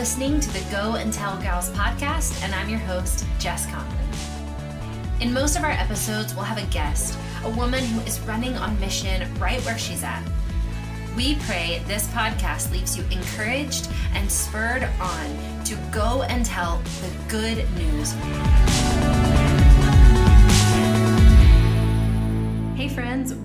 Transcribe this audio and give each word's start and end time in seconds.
listening 0.00 0.40
to 0.40 0.50
the 0.54 0.70
Go 0.70 0.94
and 0.94 1.12
Tell 1.12 1.36
Gals 1.42 1.68
podcast, 1.72 2.42
and 2.42 2.54
I'm 2.54 2.70
your 2.70 2.78
host, 2.78 3.26
Jess 3.38 3.66
Conlon. 3.66 5.20
In 5.20 5.30
most 5.30 5.58
of 5.58 5.62
our 5.62 5.72
episodes, 5.72 6.34
we'll 6.34 6.42
have 6.42 6.56
a 6.56 6.66
guest, 6.72 7.18
a 7.44 7.50
woman 7.50 7.84
who 7.84 8.00
is 8.06 8.18
running 8.20 8.56
on 8.56 8.80
mission 8.80 9.30
right 9.38 9.60
where 9.66 9.76
she's 9.76 10.02
at. 10.02 10.22
We 11.14 11.34
pray 11.40 11.82
this 11.86 12.06
podcast 12.14 12.72
leaves 12.72 12.96
you 12.96 13.04
encouraged 13.10 13.90
and 14.14 14.32
spurred 14.32 14.88
on 15.00 15.64
to 15.64 15.76
go 15.92 16.22
and 16.30 16.46
tell 16.46 16.78
the 17.02 17.12
good 17.28 17.70
news. 17.74 18.14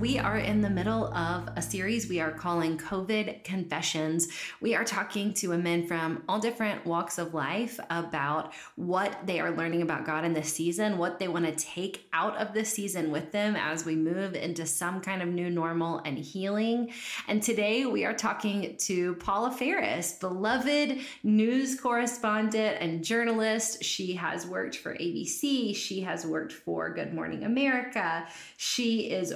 We 0.05 0.19
are 0.19 0.37
in 0.37 0.61
the 0.61 0.69
middle 0.69 1.11
of 1.15 1.49
a 1.55 1.63
series 1.63 2.07
we 2.07 2.19
are 2.19 2.29
calling 2.29 2.77
COVID 2.77 3.43
Confessions. 3.43 4.27
We 4.61 4.75
are 4.75 4.83
talking 4.83 5.33
to 5.33 5.47
women 5.47 5.87
from 5.87 6.21
all 6.29 6.37
different 6.37 6.85
walks 6.85 7.17
of 7.17 7.33
life 7.33 7.79
about 7.89 8.53
what 8.75 9.25
they 9.25 9.39
are 9.39 9.49
learning 9.49 9.81
about 9.81 10.05
God 10.05 10.23
in 10.23 10.33
this 10.33 10.53
season, 10.53 10.99
what 10.99 11.17
they 11.17 11.27
want 11.27 11.45
to 11.45 11.53
take 11.53 12.07
out 12.13 12.37
of 12.37 12.53
this 12.53 12.69
season 12.71 13.09
with 13.09 13.31
them 13.31 13.55
as 13.55 13.83
we 13.83 13.95
move 13.95 14.35
into 14.35 14.67
some 14.67 15.01
kind 15.01 15.23
of 15.23 15.29
new 15.29 15.49
normal 15.49 16.03
and 16.05 16.19
healing. 16.19 16.91
And 17.27 17.41
today 17.41 17.87
we 17.87 18.05
are 18.05 18.13
talking 18.13 18.77
to 18.81 19.15
Paula 19.15 19.49
Faris, 19.49 20.19
beloved 20.19 20.99
news 21.23 21.81
correspondent 21.81 22.77
and 22.79 23.03
journalist. 23.03 23.83
She 23.83 24.13
has 24.13 24.45
worked 24.45 24.77
for 24.77 24.93
ABC, 24.93 25.75
she 25.75 26.01
has 26.01 26.27
worked 26.27 26.53
for 26.53 26.93
Good 26.93 27.11
Morning 27.11 27.43
America. 27.43 28.27
She 28.57 29.09
is 29.09 29.33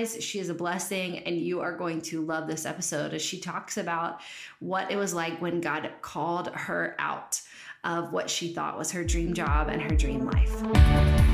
wise, 0.01 0.23
she 0.23 0.39
is 0.39 0.49
a 0.49 0.53
blessing, 0.53 1.19
and 1.19 1.37
you 1.37 1.61
are 1.61 1.75
going 1.75 2.01
to 2.01 2.21
love 2.21 2.47
this 2.47 2.65
episode 2.65 3.13
as 3.13 3.21
she 3.21 3.39
talks 3.39 3.77
about 3.77 4.21
what 4.59 4.91
it 4.91 4.97
was 4.97 5.13
like 5.13 5.39
when 5.41 5.61
God 5.61 5.89
called 6.01 6.47
her 6.53 6.95
out 6.99 7.41
of 7.83 8.13
what 8.13 8.29
she 8.29 8.53
thought 8.53 8.77
was 8.77 8.91
her 8.91 9.03
dream 9.03 9.33
job 9.33 9.69
and 9.69 9.81
her 9.81 9.95
dream 9.95 10.25
life. 10.25 11.30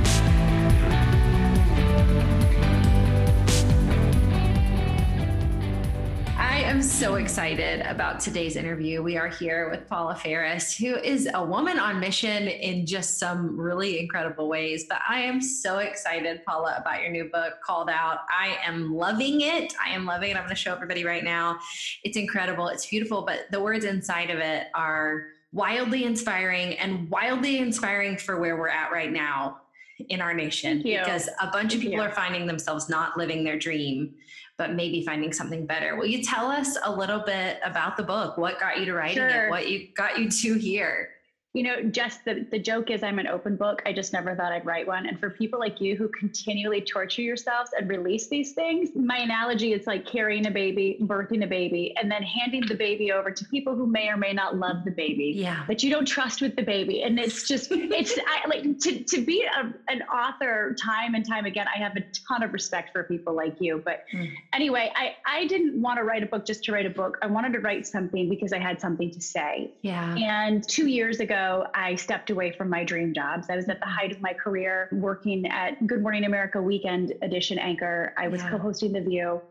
Am 6.68 6.82
so 6.82 7.16
excited 7.16 7.80
about 7.86 8.20
today's 8.20 8.58
interview. 8.58 9.02
We 9.02 9.16
are 9.16 9.30
here 9.30 9.70
with 9.70 9.88
Paula 9.88 10.16
Faris, 10.16 10.76
who 10.76 10.98
is 10.98 11.30
a 11.34 11.42
woman 11.42 11.80
on 11.80 12.02
mission 12.02 12.50
in 12.50 12.86
just 12.86 13.18
some 13.18 13.58
really 13.58 14.02
incredible 14.02 14.50
ways. 14.50 14.86
But 14.88 15.00
I 15.08 15.22
am 15.22 15.40
so 15.40 15.78
excited, 15.78 16.44
Paula, 16.46 16.76
about 16.78 17.02
your 17.02 17.10
new 17.10 17.30
book, 17.32 17.54
Called 17.66 17.90
Out. 17.90 18.18
I 18.30 18.58
am 18.66 18.94
loving 18.94 19.40
it. 19.40 19.76
I 19.82 19.92
am 19.92 20.06
loving 20.06 20.32
it. 20.32 20.36
I'm 20.36 20.44
going 20.44 20.50
to 20.50 20.62
show 20.62 20.74
everybody 20.74 21.06
right 21.06 21.24
now. 21.24 21.58
It's 22.04 22.18
incredible. 22.18 22.68
It's 22.68 22.86
beautiful, 22.86 23.22
but 23.22 23.46
the 23.50 23.62
words 23.62 23.86
inside 23.86 24.30
of 24.30 24.40
it 24.40 24.68
are 24.76 25.28
wildly 25.54 26.04
inspiring 26.04 26.78
and 26.80 27.10
wildly 27.10 27.60
inspiring 27.60 28.18
for 28.18 28.42
where 28.42 28.58
we're 28.58 28.68
at 28.68 28.92
right 28.92 29.14
now 29.14 29.62
in 30.10 30.20
our 30.22 30.34
nation 30.34 30.82
because 30.84 31.28
a 31.42 31.48
bunch 31.48 31.74
of 31.74 31.82
people 31.82 32.02
are 32.02 32.12
finding 32.12 32.46
themselves 32.46 32.88
not 32.88 33.18
living 33.18 33.44
their 33.44 33.58
dream 33.58 34.14
but 34.58 34.74
maybe 34.74 35.04
finding 35.06 35.32
something 35.32 35.66
better. 35.66 35.96
Will 35.96 36.08
you 36.08 36.24
tell 36.24 36.48
us 36.48 36.78
a 36.84 36.92
little 36.92 37.20
bit 37.20 37.60
about 37.64 37.96
the 37.96 38.04
book? 38.04 38.38
What 38.38 38.60
got 38.60 38.80
you 38.80 38.86
to 38.86 38.94
writing 38.94 39.18
sure. 39.18 39.46
it? 39.46 39.50
What 39.50 39.70
you 39.70 39.90
got 39.96 40.20
you 40.20 40.30
to 40.30 40.54
here? 40.56 41.10
You 41.54 41.64
know, 41.64 41.82
just 41.90 42.24
the, 42.26 42.46
the 42.52 42.60
joke 42.60 42.92
is 42.92 43.02
I'm 43.02 43.18
an 43.18 43.28
open 43.28 43.56
book. 43.56 43.82
I 43.86 43.94
just 43.94 44.14
never 44.14 44.36
thought 44.36 44.52
I'd 44.52 44.66
write 44.66 44.86
one. 44.86 45.08
And 45.08 45.20
for 45.20 45.30
people 45.30 45.60
like 45.60 45.82
you 45.82 45.96
who 45.96 46.08
continually 46.10 46.82
torture 46.82 47.24
yourselves 47.24 47.72
and 47.76 47.90
release 47.90 48.28
these 48.28 48.52
things, 48.52 48.90
my 48.96 49.18
analogy 49.18 49.74
is 49.74 49.88
like 49.88 50.06
carrying 50.06 50.46
a 50.46 50.52
baby, 50.52 51.00
birthing 51.02 51.44
a 51.44 51.48
baby, 51.48 51.96
and 52.00 52.12
then 52.12 52.22
handing 52.22 52.62
the 52.68 52.76
baby 52.76 53.12
over 53.12 53.32
to 53.32 53.46
people 53.46 53.76
who 53.76 53.88
may 53.88 54.10
or 54.10 54.18
may 54.18 54.34
not 54.34 54.58
love 54.58 54.84
the 54.86 54.92
baby. 54.92 55.34
Yeah. 55.36 55.64
That 55.68 55.82
you 55.82 55.90
don't 55.90 56.06
trust 56.06 56.42
with 56.42 56.56
the 56.56 56.62
baby. 56.62 57.02
And 57.02 57.18
it's 57.18 57.48
just, 57.48 57.72
it's 57.72 58.20
I, 58.20 58.48
like 58.48 58.80
to, 58.80 59.04
to 59.04 59.26
be 59.26 59.44
a, 59.44 59.74
an 59.92 60.04
author 60.04 60.76
time 60.80 61.16
and 61.16 61.28
time 61.28 61.46
again, 61.46 61.66
I 61.74 61.80
have 61.80 61.96
a 61.96 62.02
ton 62.28 62.44
of 62.44 62.54
respect 62.54 62.92
for 62.92 63.04
people 63.04 63.34
like 63.34 63.56
you. 63.60 63.82
But 63.84 64.04
mm. 64.14 64.30
anyway, 64.54 64.92
I, 64.96 65.16
I 65.26 65.48
didn't 65.48 65.82
want 65.82 65.98
to 65.98 66.04
write 66.04 66.22
a 66.22 66.28
book 66.28 66.46
just 66.46 66.66
to 66.66 66.72
write 66.72 66.86
a 66.86 66.92
book. 66.92 67.18
I 67.24 67.28
wanted 67.28 67.54
to 67.54 67.60
write 67.62 67.88
something 67.88 68.30
because 68.30 68.54
I 68.54 68.60
had 68.60 68.80
something 68.80 69.10
to 69.10 69.22
say. 69.22 69.72
Yeah. 69.82 70.16
And 70.18 70.68
two 70.68 70.88
years 70.88 71.20
ago, 71.20 71.47
I 71.74 71.96
stepped 71.96 72.30
away 72.30 72.52
from 72.52 72.70
my 72.70 72.84
dream 72.84 73.14
jobs. 73.14 73.48
I 73.50 73.56
was 73.56 73.68
at 73.70 73.80
the 73.80 73.86
height 73.86 74.12
of 74.12 74.22
my 74.22 74.34
career 74.34 74.90
working 74.92 75.46
at 75.48 75.86
Good 75.86 76.02
Morning 76.02 76.26
America 76.26 76.62
Weekend 76.62 77.14
Edition 77.22 77.58
anchor. 77.58 78.14
I 78.18 78.28
was 78.28 78.42
yeah. 78.42 78.52
co 78.52 78.58
hosting 78.58 78.94
The 78.94 79.02
View. 79.02 79.42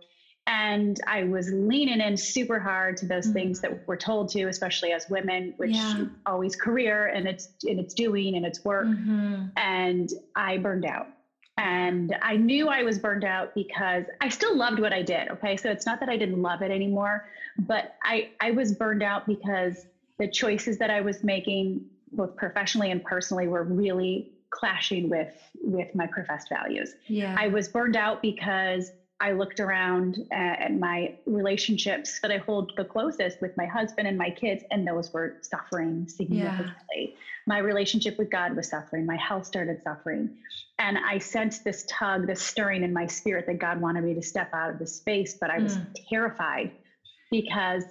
And 0.48 1.00
I 1.08 1.24
was 1.24 1.50
leaning 1.50 2.00
in 2.00 2.16
super 2.16 2.60
hard 2.60 2.96
to 2.98 3.06
those 3.06 3.24
mm-hmm. 3.24 3.32
things 3.32 3.60
that 3.62 3.86
we're 3.88 3.96
told 3.96 4.28
to, 4.30 4.44
especially 4.44 4.92
as 4.92 5.10
women, 5.10 5.54
which 5.56 5.72
yeah. 5.72 6.04
always 6.24 6.54
career 6.54 7.08
and 7.08 7.26
it's 7.26 7.48
and 7.64 7.80
it's 7.80 7.94
doing 7.94 8.36
and 8.36 8.46
it's 8.46 8.64
work. 8.64 8.86
Mm-hmm. 8.86 9.46
And 9.56 10.08
I 10.36 10.58
burned 10.58 10.84
out. 10.84 11.08
And 11.58 12.14
I 12.22 12.36
knew 12.36 12.68
I 12.68 12.82
was 12.82 12.98
burned 12.98 13.24
out 13.24 13.54
because 13.54 14.04
I 14.20 14.28
still 14.28 14.56
loved 14.56 14.78
what 14.78 14.92
I 14.92 15.02
did. 15.02 15.30
Okay. 15.30 15.56
So 15.56 15.70
it's 15.70 15.86
not 15.86 16.00
that 16.00 16.08
I 16.08 16.16
didn't 16.16 16.42
love 16.42 16.62
it 16.62 16.70
anymore, 16.70 17.28
but 17.58 17.96
I, 18.04 18.30
I 18.40 18.50
was 18.50 18.72
burned 18.72 19.02
out 19.02 19.26
because 19.26 19.86
the 20.18 20.28
choices 20.28 20.78
that 20.78 20.90
I 20.90 21.00
was 21.00 21.22
making, 21.22 21.84
both 22.12 22.36
professionally 22.36 22.90
and 22.90 23.02
personally, 23.02 23.48
were 23.48 23.64
really 23.64 24.32
clashing 24.50 25.08
with 25.08 25.34
with 25.62 25.94
my 25.94 26.06
professed 26.06 26.48
values. 26.48 26.94
Yeah. 27.06 27.34
I 27.38 27.48
was 27.48 27.68
burned 27.68 27.96
out 27.96 28.22
because 28.22 28.92
I 29.18 29.32
looked 29.32 29.60
around 29.60 30.26
at 30.30 30.74
my 30.74 31.14
relationships 31.24 32.20
that 32.20 32.30
I 32.30 32.36
hold 32.36 32.72
the 32.76 32.84
closest 32.84 33.40
with 33.40 33.56
my 33.56 33.64
husband 33.64 34.06
and 34.06 34.18
my 34.18 34.28
kids, 34.28 34.62
and 34.70 34.86
those 34.86 35.12
were 35.12 35.38
suffering 35.40 36.06
significantly. 36.06 36.74
Yeah. 36.98 37.08
My 37.46 37.58
relationship 37.58 38.18
with 38.18 38.30
God 38.30 38.54
was 38.54 38.68
suffering. 38.68 39.06
My 39.06 39.16
health 39.16 39.46
started 39.46 39.82
suffering. 39.82 40.36
And 40.78 40.98
I 40.98 41.16
sensed 41.16 41.64
this 41.64 41.86
tug, 41.88 42.26
this 42.26 42.42
stirring 42.42 42.82
in 42.82 42.92
my 42.92 43.06
spirit 43.06 43.46
that 43.46 43.58
God 43.58 43.80
wanted 43.80 44.04
me 44.04 44.12
to 44.14 44.22
step 44.22 44.52
out 44.52 44.70
of 44.70 44.78
the 44.78 44.86
space, 44.86 45.34
but 45.40 45.48
I 45.48 45.60
was 45.60 45.78
mm. 45.78 45.86
terrified 46.10 46.72
because 47.30 47.84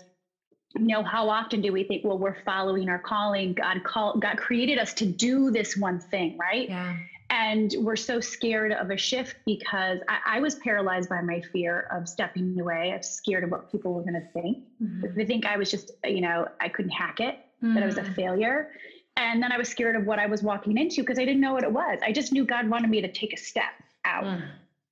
you 0.77 0.87
know 0.87 1.03
how 1.03 1.29
often 1.29 1.61
do 1.61 1.71
we 1.71 1.83
think 1.83 2.03
well 2.03 2.17
we're 2.17 2.41
following 2.43 2.89
our 2.89 2.99
calling 2.99 3.53
god 3.53 3.83
call 3.83 4.17
god 4.17 4.37
created 4.37 4.77
us 4.77 4.93
to 4.93 5.05
do 5.05 5.51
this 5.51 5.77
one 5.77 5.99
thing 5.99 6.37
right 6.37 6.69
yeah 6.69 6.95
and 7.29 7.73
we're 7.79 7.95
so 7.95 8.19
scared 8.19 8.71
of 8.71 8.91
a 8.91 8.97
shift 8.97 9.37
because 9.45 9.99
I, 10.07 10.37
I, 10.37 10.39
was 10.39 10.55
paralyzed 10.55 11.09
by 11.09 11.21
my 11.21 11.41
fear 11.51 11.87
of 11.91 12.07
stepping 12.07 12.59
away. 12.59 12.91
I 12.93 12.97
was 12.97 13.09
scared 13.09 13.43
of 13.43 13.49
what 13.49 13.71
people 13.71 13.93
were 13.93 14.03
going 14.03 14.13
to 14.13 14.27
think. 14.31 14.59
Mm-hmm. 14.81 15.17
They 15.17 15.25
think 15.25 15.45
I 15.45 15.57
was 15.57 15.71
just, 15.71 15.91
you 16.03 16.21
know, 16.21 16.47
I 16.61 16.69
couldn't 16.69 16.91
hack 16.91 17.19
it, 17.19 17.39
mm-hmm. 17.63 17.73
that 17.73 17.81
I 17.81 17.85
was 17.87 17.97
a 17.97 18.01
mm-hmm. 18.01 18.13
failure. 18.13 18.71
And 19.17 19.41
then 19.41 19.51
I 19.51 19.57
was 19.57 19.69
scared 19.69 19.95
of 19.95 20.05
what 20.05 20.19
I 20.19 20.27
was 20.27 20.43
walking 20.43 20.77
into 20.77 21.01
because 21.01 21.17
I 21.17 21.25
didn't 21.25 21.41
know 21.41 21.53
what 21.53 21.63
it 21.63 21.71
was. 21.71 21.99
I 22.03 22.11
just 22.11 22.31
knew 22.31 22.45
God 22.45 22.69
wanted 22.69 22.89
me 22.89 23.01
to 23.01 23.11
take 23.11 23.33
a 23.33 23.37
step 23.37 23.71
out. 24.03 24.25
Mm. 24.25 24.43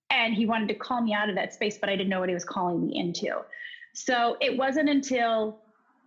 And 0.10 0.34
He 0.34 0.46
wanted 0.46 0.70
to 0.70 0.76
call 0.76 1.02
me 1.02 1.14
out 1.14 1.30
of 1.30 1.36
that 1.36 1.54
space, 1.54 1.78
but 1.78 1.90
I 1.90 1.96
didn't 1.96 2.10
know 2.10 2.22
what 2.22 2.30
He 2.30 2.36
was 2.36 2.46
calling 2.46 2.88
me 2.88 2.98
into. 2.98 3.42
So 3.94 4.38
it 4.42 4.58
wasn't 4.58 4.90
until 4.90 5.60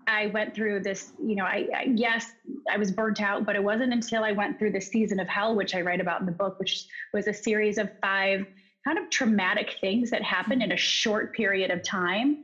I 0.07 0.27
went 0.27 0.55
through 0.55 0.81
this, 0.81 1.11
you 1.23 1.35
know, 1.35 1.45
I, 1.45 1.67
I, 1.75 1.87
yes, 1.95 2.33
I 2.71 2.77
was 2.77 2.91
burnt 2.93 3.21
out, 3.21 3.45
but 3.45 3.57
it 3.57 3.63
wasn't 3.63 3.93
until 3.93 4.23
I 4.25 4.33
went 4.33 4.59
through 4.59 4.73
the 4.73 4.81
season 4.81 5.21
of 5.21 5.29
hell, 5.29 5.55
which 5.55 5.75
I 5.75 5.81
write 5.81 6.01
about 6.01 6.21
in 6.21 6.27
the 6.27 6.33
book, 6.33 6.55
which 6.59 6.85
was 7.13 7.27
a 7.27 7.33
series 7.33 7.79
of 7.79 7.91
five 8.01 8.43
kind 8.85 8.99
of 8.99 9.11
traumatic 9.11 9.75
things 9.81 10.11
that 10.11 10.23
happened 10.23 10.63
in 10.63 10.73
a 10.73 10.77
short 10.77 11.33
period 11.33 11.71
of 11.71 11.83
time. 11.83 12.37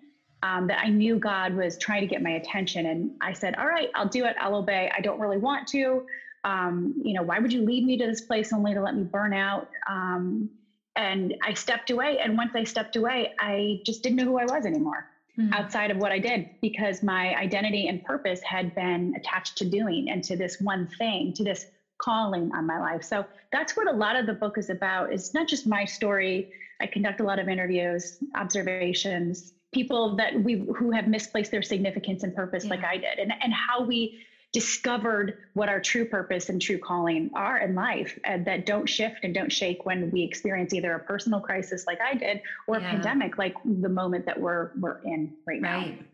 Um, 0.44 0.66
that 0.66 0.80
I 0.82 0.88
knew 0.88 1.20
God 1.20 1.54
was 1.54 1.76
trying 1.78 2.00
to 2.00 2.08
get 2.08 2.20
my 2.20 2.30
attention, 2.30 2.86
and 2.86 3.12
I 3.20 3.32
said, 3.32 3.54
"All 3.58 3.66
right, 3.66 3.88
I'll 3.94 4.08
do 4.08 4.24
it. 4.24 4.34
I'll 4.40 4.56
obey. 4.56 4.90
I 4.92 5.00
don't 5.00 5.20
really 5.20 5.38
want 5.38 5.68
to. 5.68 6.02
Um, 6.42 6.94
you 7.04 7.12
know, 7.14 7.22
why 7.22 7.38
would 7.38 7.52
you 7.52 7.64
lead 7.64 7.84
me 7.84 7.96
to 7.98 8.08
this 8.08 8.20
place 8.20 8.52
only 8.52 8.74
to 8.74 8.82
let 8.82 8.96
me 8.96 9.04
burn 9.04 9.32
out?" 9.34 9.68
Um, 9.88 10.50
and 10.96 11.32
I 11.44 11.54
stepped 11.54 11.90
away. 11.90 12.18
And 12.18 12.36
once 12.36 12.50
I 12.56 12.64
stepped 12.64 12.96
away, 12.96 13.28
I 13.38 13.78
just 13.86 14.02
didn't 14.02 14.16
know 14.16 14.24
who 14.24 14.36
I 14.36 14.46
was 14.46 14.66
anymore 14.66 15.06
mm-hmm. 15.38 15.52
outside 15.52 15.90
of 15.90 15.96
what 15.98 16.12
I 16.12 16.18
did 16.18 16.50
because 16.60 17.02
my 17.02 17.34
identity 17.36 17.88
and 17.88 18.04
purpose 18.04 18.40
had 18.42 18.74
been 18.74 19.14
attached 19.16 19.58
to 19.58 19.64
doing 19.64 20.10
and 20.10 20.22
to 20.24 20.36
this 20.36 20.60
one 20.60 20.88
thing, 20.98 21.32
to 21.34 21.44
this 21.44 21.66
calling 21.98 22.50
on 22.54 22.66
my 22.66 22.80
life. 22.80 23.02
So 23.02 23.24
that's 23.52 23.76
what 23.76 23.88
a 23.88 23.92
lot 23.92 24.16
of 24.16 24.26
the 24.26 24.32
book 24.32 24.58
is 24.58 24.70
about. 24.70 25.12
It's 25.12 25.34
not 25.34 25.46
just 25.46 25.66
my 25.66 25.84
story. 25.84 26.50
I 26.80 26.86
conduct 26.86 27.20
a 27.20 27.24
lot 27.24 27.38
of 27.38 27.48
interviews, 27.48 28.18
observations, 28.34 29.52
people 29.72 30.16
that 30.16 30.42
we 30.42 30.66
who 30.76 30.90
have 30.90 31.08
misplaced 31.08 31.50
their 31.50 31.62
significance 31.62 32.22
and 32.22 32.34
purpose 32.34 32.64
yeah. 32.64 32.70
like 32.70 32.84
I 32.84 32.96
did, 32.96 33.18
and 33.18 33.32
and 33.42 33.52
how 33.52 33.82
we 33.82 34.20
discovered 34.52 35.38
what 35.54 35.68
our 35.68 35.80
true 35.80 36.04
purpose 36.04 36.50
and 36.50 36.60
true 36.60 36.78
calling 36.78 37.30
are 37.34 37.58
in 37.58 37.74
life 37.74 38.18
and 38.24 38.44
that 38.44 38.66
don't 38.66 38.86
shift 38.86 39.24
and 39.24 39.34
don't 39.34 39.50
shake 39.50 39.86
when 39.86 40.10
we 40.10 40.22
experience 40.22 40.74
either 40.74 40.94
a 40.94 41.00
personal 41.00 41.40
crisis 41.40 41.86
like 41.86 41.98
I 42.00 42.14
did 42.14 42.42
or 42.66 42.78
yeah. 42.78 42.86
a 42.86 42.90
pandemic 42.90 43.38
like 43.38 43.54
the 43.64 43.88
moment 43.88 44.26
that 44.26 44.38
we're 44.38 44.70
we're 44.78 44.98
in 45.04 45.32
right, 45.46 45.62
right. 45.62 45.98
now. 45.98 46.04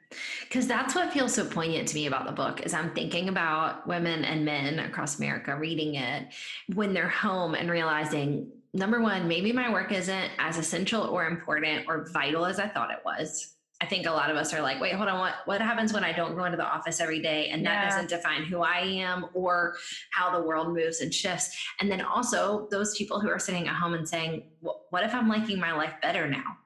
Because 0.42 0.66
that's 0.66 0.94
what 0.94 1.12
feels 1.12 1.34
so 1.34 1.44
poignant 1.44 1.88
to 1.88 1.94
me 1.94 2.06
about 2.06 2.26
the 2.26 2.32
book 2.32 2.64
is 2.64 2.72
I'm 2.72 2.94
thinking 2.94 3.28
about 3.28 3.86
women 3.86 4.24
and 4.24 4.44
men 4.44 4.78
across 4.78 5.18
America 5.18 5.54
reading 5.56 5.96
it 5.96 6.28
when 6.74 6.94
they're 6.94 7.08
home 7.08 7.54
and 7.54 7.70
realizing 7.70 8.50
number 8.72 9.00
one, 9.00 9.28
maybe 9.28 9.52
my 9.52 9.70
work 9.70 9.92
isn't 9.92 10.30
as 10.38 10.58
essential 10.58 11.02
or 11.02 11.26
important 11.26 11.86
or 11.88 12.06
vital 12.12 12.46
as 12.46 12.58
I 12.58 12.68
thought 12.68 12.90
it 12.90 13.00
was 13.04 13.54
I 13.80 13.86
think 13.86 14.06
a 14.06 14.10
lot 14.10 14.28
of 14.28 14.36
us 14.36 14.52
are 14.52 14.60
like, 14.60 14.80
wait, 14.80 14.94
hold 14.94 15.08
on, 15.08 15.20
what 15.20 15.34
what 15.44 15.60
happens 15.60 15.92
when 15.92 16.02
I 16.02 16.12
don't 16.12 16.34
go 16.34 16.44
into 16.44 16.56
the 16.56 16.66
office 16.66 17.00
every 17.00 17.22
day 17.22 17.48
and 17.48 17.64
that 17.64 17.88
doesn't 17.88 18.08
define 18.08 18.42
who 18.42 18.60
I 18.60 18.80
am 18.80 19.26
or 19.34 19.76
how 20.10 20.36
the 20.36 20.44
world 20.44 20.74
moves 20.74 21.00
and 21.00 21.14
shifts. 21.14 21.56
And 21.80 21.90
then 21.90 22.00
also 22.00 22.66
those 22.72 22.96
people 22.96 23.20
who 23.20 23.30
are 23.30 23.38
sitting 23.38 23.68
at 23.68 23.76
home 23.76 23.94
and 23.94 24.08
saying, 24.08 24.42
what 24.60 25.04
if 25.04 25.14
I'm 25.14 25.28
liking 25.28 25.60
my 25.60 25.72
life 25.72 25.94
better 26.02 26.28
now? 26.28 26.56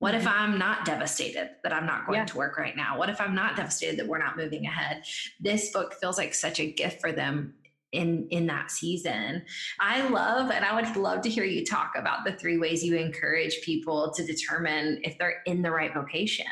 What 0.00 0.14
if 0.14 0.24
mm-hmm. 0.24 0.40
I'm 0.42 0.58
not 0.58 0.84
devastated 0.86 1.50
that 1.62 1.72
I'm 1.72 1.86
not 1.86 2.06
going 2.06 2.18
yeah. 2.18 2.24
to 2.24 2.36
work 2.36 2.58
right 2.58 2.74
now? 2.74 2.98
What 2.98 3.10
if 3.10 3.20
I'm 3.20 3.34
not 3.34 3.54
devastated 3.54 3.98
that 3.98 4.08
we're 4.08 4.18
not 4.18 4.36
moving 4.36 4.66
ahead? 4.66 5.04
This 5.38 5.70
book 5.70 5.94
feels 6.00 6.18
like 6.18 6.34
such 6.34 6.58
a 6.58 6.72
gift 6.72 7.00
for 7.00 7.12
them 7.12 7.54
in 7.92 8.26
in 8.30 8.46
that 8.46 8.70
season. 8.70 9.42
I 9.78 10.08
love 10.08 10.50
and 10.50 10.64
I 10.64 10.74
would 10.74 10.96
love 10.96 11.22
to 11.22 11.30
hear 11.30 11.44
you 11.44 11.64
talk 11.64 11.92
about 11.96 12.24
the 12.24 12.32
three 12.32 12.58
ways 12.58 12.84
you 12.84 12.96
encourage 12.96 13.60
people 13.62 14.12
to 14.12 14.24
determine 14.24 15.00
if 15.04 15.18
they're 15.18 15.42
in 15.46 15.62
the 15.62 15.70
right 15.70 15.92
vocation. 15.92 16.46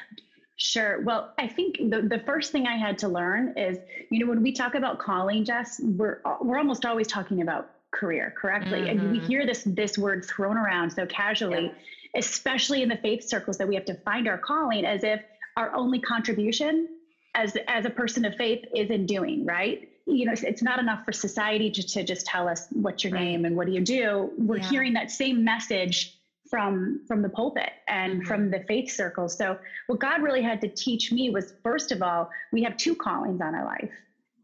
Sure. 0.56 1.02
Well, 1.02 1.35
I 1.38 1.46
think 1.46 1.76
the, 1.76 2.02
the 2.02 2.20
first 2.26 2.50
thing 2.50 2.67
I 2.67 2.76
had 2.76 2.99
to 2.99 3.08
learn 3.08 3.56
is, 3.56 3.79
you 4.11 4.19
know, 4.19 4.26
when 4.26 4.43
we 4.43 4.50
talk 4.52 4.75
about 4.75 4.99
calling, 4.99 5.44
Jess, 5.44 5.81
we're 5.81 6.20
we're 6.43 6.58
almost 6.58 6.85
always 6.85 7.06
talking 7.06 7.43
about 7.43 7.70
career, 7.93 8.35
correctly? 8.37 8.81
Mm-hmm. 8.81 8.88
And 8.88 9.12
we 9.12 9.19
mm-hmm. 9.19 9.26
hear 9.26 9.46
this 9.46 9.62
this 9.64 9.96
word 9.96 10.25
thrown 10.25 10.56
around 10.56 10.90
so 10.90 11.06
casually, 11.06 11.67
yeah. 11.67 12.19
especially 12.19 12.82
in 12.82 12.88
the 12.88 12.96
faith 12.96 13.23
circles 13.23 13.56
that 13.58 13.69
we 13.69 13.76
have 13.76 13.85
to 13.85 13.94
find 13.94 14.26
our 14.26 14.38
calling 14.38 14.85
as 14.85 15.05
if 15.05 15.23
our 15.56 15.75
only 15.75 16.00
contribution 16.00 16.88
as 17.35 17.56
as 17.69 17.85
a 17.85 17.90
person 17.90 18.25
of 18.25 18.35
faith 18.35 18.64
is 18.75 18.90
in 18.90 19.06
doing, 19.06 19.46
right? 19.46 19.88
You 20.09 20.25
know, 20.25 20.33
it's 20.35 20.63
not 20.63 20.79
enough 20.79 21.05
for 21.05 21.13
society 21.13 21.71
to, 21.71 21.83
to 21.83 22.03
just 22.03 22.27
tell 22.27 22.49
us 22.49 22.67
what's 22.73 23.05
your 23.05 23.13
right. 23.13 23.25
name 23.25 23.45
and 23.45 23.57
what 23.57 23.67
do 23.67 23.73
you 23.73 23.81
do. 23.81 24.33
We're 24.39 24.59
yeah. 24.59 24.71
hearing 24.71 24.93
that 24.95 25.11
same 25.11 25.45
message 25.45 26.19
from 26.51 27.03
from 27.07 27.21
the 27.21 27.29
pulpit 27.29 27.71
and 27.89 28.15
mm-hmm. 28.15 28.27
from 28.27 28.51
the 28.51 28.61
faith 28.61 28.91
circles. 28.91 29.37
So 29.37 29.59
what 29.87 30.01
God 30.01 30.23
really 30.23 30.43
had 30.43 30.61
to 30.63 30.69
teach 30.69 31.13
me 31.13 31.31
was 31.31 31.53
first 31.63 31.93
of 31.93 32.03
all, 32.03 32.31
we 32.53 32.63
have 32.63 32.77
two 32.77 32.95
callings 32.95 33.41
on 33.41 33.55
our 33.55 33.65
life. 33.65 33.93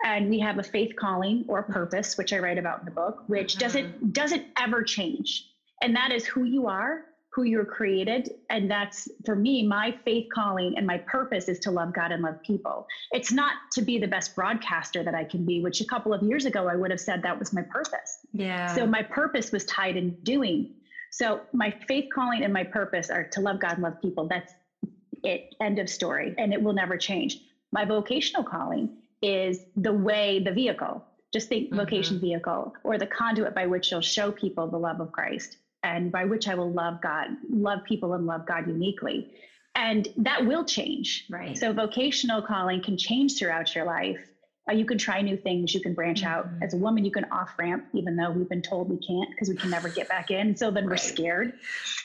And 0.05 0.29
we 0.29 0.39
have 0.41 0.59
a 0.59 0.63
faith 0.63 0.95
calling 0.97 1.47
or 1.49 1.63
purpose, 1.63 2.19
which 2.19 2.35
I 2.35 2.39
write 2.39 2.59
about 2.59 2.81
in 2.81 2.85
the 2.85 2.91
book, 2.91 3.25
which 3.27 3.53
mm-hmm. 3.53 3.61
doesn't 3.61 4.13
doesn't 4.13 4.45
ever 4.59 4.83
change. 4.83 5.49
And 5.83 5.97
that 5.97 6.13
is 6.13 6.27
who 6.27 6.45
you 6.45 6.67
are 6.67 7.05
who 7.35 7.43
you're 7.43 7.65
created. 7.65 8.31
And 8.49 8.71
that's 8.71 9.09
for 9.25 9.35
me, 9.35 9.67
my 9.67 9.93
faith 10.05 10.29
calling 10.33 10.75
and 10.77 10.87
my 10.87 10.99
purpose 10.99 11.49
is 11.49 11.59
to 11.61 11.73
love 11.73 11.93
God 11.93 12.13
and 12.13 12.23
love 12.23 12.41
people. 12.43 12.87
It's 13.11 13.33
not 13.33 13.55
to 13.73 13.83
be 13.83 13.99
the 13.99 14.07
best 14.07 14.37
broadcaster 14.37 15.03
that 15.03 15.17
I 15.17 15.25
can 15.25 15.45
be, 15.45 15.61
which 15.61 15.81
a 15.81 15.85
couple 15.85 16.15
of 16.15 16.23
years 16.23 16.45
ago 16.45 16.69
I 16.69 16.77
would 16.77 16.93
have 16.93 17.01
said 17.01 17.23
that 17.23 17.37
was 17.37 17.53
my 17.53 17.63
purpose. 17.63 18.19
Yeah. 18.33 18.73
So 18.75 18.87
my 18.87 19.03
purpose 19.03 19.51
was 19.51 19.65
tied 19.65 19.97
in 19.97 20.11
doing. 20.23 20.75
So 21.11 21.41
my 21.53 21.75
faith 21.89 22.09
calling 22.15 22.45
and 22.45 22.53
my 22.53 22.63
purpose 22.63 23.11
are 23.11 23.25
to 23.25 23.41
love 23.41 23.59
God 23.59 23.73
and 23.73 23.83
love 23.83 24.01
people. 24.01 24.29
That's 24.29 24.53
it. 25.25 25.57
End 25.61 25.81
of 25.81 25.89
story. 25.89 26.37
And 26.39 26.53
it 26.53 26.63
will 26.63 26.73
never 26.73 26.97
change. 26.97 27.41
My 27.73 27.85
vocational 27.85 28.45
calling 28.45 28.97
is 29.23 29.59
the 29.75 29.93
way, 29.93 30.39
the 30.39 30.53
vehicle. 30.53 31.05
Just 31.33 31.49
think 31.49 31.67
mm-hmm. 31.67 31.79
vocation 31.79 32.21
vehicle 32.21 32.75
or 32.85 32.97
the 32.97 33.09
conduit 33.09 33.57
by 33.57 33.67
which 33.67 33.91
you'll 33.91 34.01
show 34.03 34.31
people 34.31 34.69
the 34.69 34.79
love 34.79 35.01
of 35.01 35.11
Christ 35.11 35.57
and 35.85 36.11
by 36.11 36.25
which 36.25 36.49
I 36.49 36.55
will 36.55 36.73
love 36.73 37.01
God, 37.01 37.29
love 37.49 37.85
people, 37.85 38.15
and 38.15 38.27
love 38.27 38.47
God 38.47 38.67
uniquely. 38.67 39.31
And 39.77 40.09
that 40.17 40.47
will 40.47 40.65
change. 40.65 41.27
Right. 41.31 41.57
So 41.57 41.73
vocational 41.73 42.43
calling 42.43 42.83
can 42.83 42.97
change 42.97 43.39
throughout 43.39 43.75
your 43.75 43.85
life. 43.85 44.19
Uh, 44.67 44.73
you 44.73 44.87
can 44.87 44.97
try 44.97 45.21
new 45.21 45.37
things. 45.37 45.75
You 45.75 45.81
can 45.81 45.93
branch 45.93 46.23
mm-hmm. 46.23 46.33
out. 46.33 46.49
As 46.63 46.73
a 46.73 46.79
woman, 46.79 47.05
you 47.05 47.11
can 47.11 47.25
off 47.25 47.51
ramp, 47.59 47.85
even 47.93 48.17
though 48.17 48.31
we've 48.31 48.49
been 48.49 48.63
told 48.63 48.89
we 48.89 48.97
can't 48.97 49.29
because 49.31 49.51
we 49.51 49.57
can 49.57 49.69
never 49.69 49.91
get 49.91 50.09
back 50.09 50.31
in. 50.31 50.57
So 50.57 50.71
then 50.71 50.85
right. 50.85 50.93
we're 50.93 50.97
scared, 50.97 51.53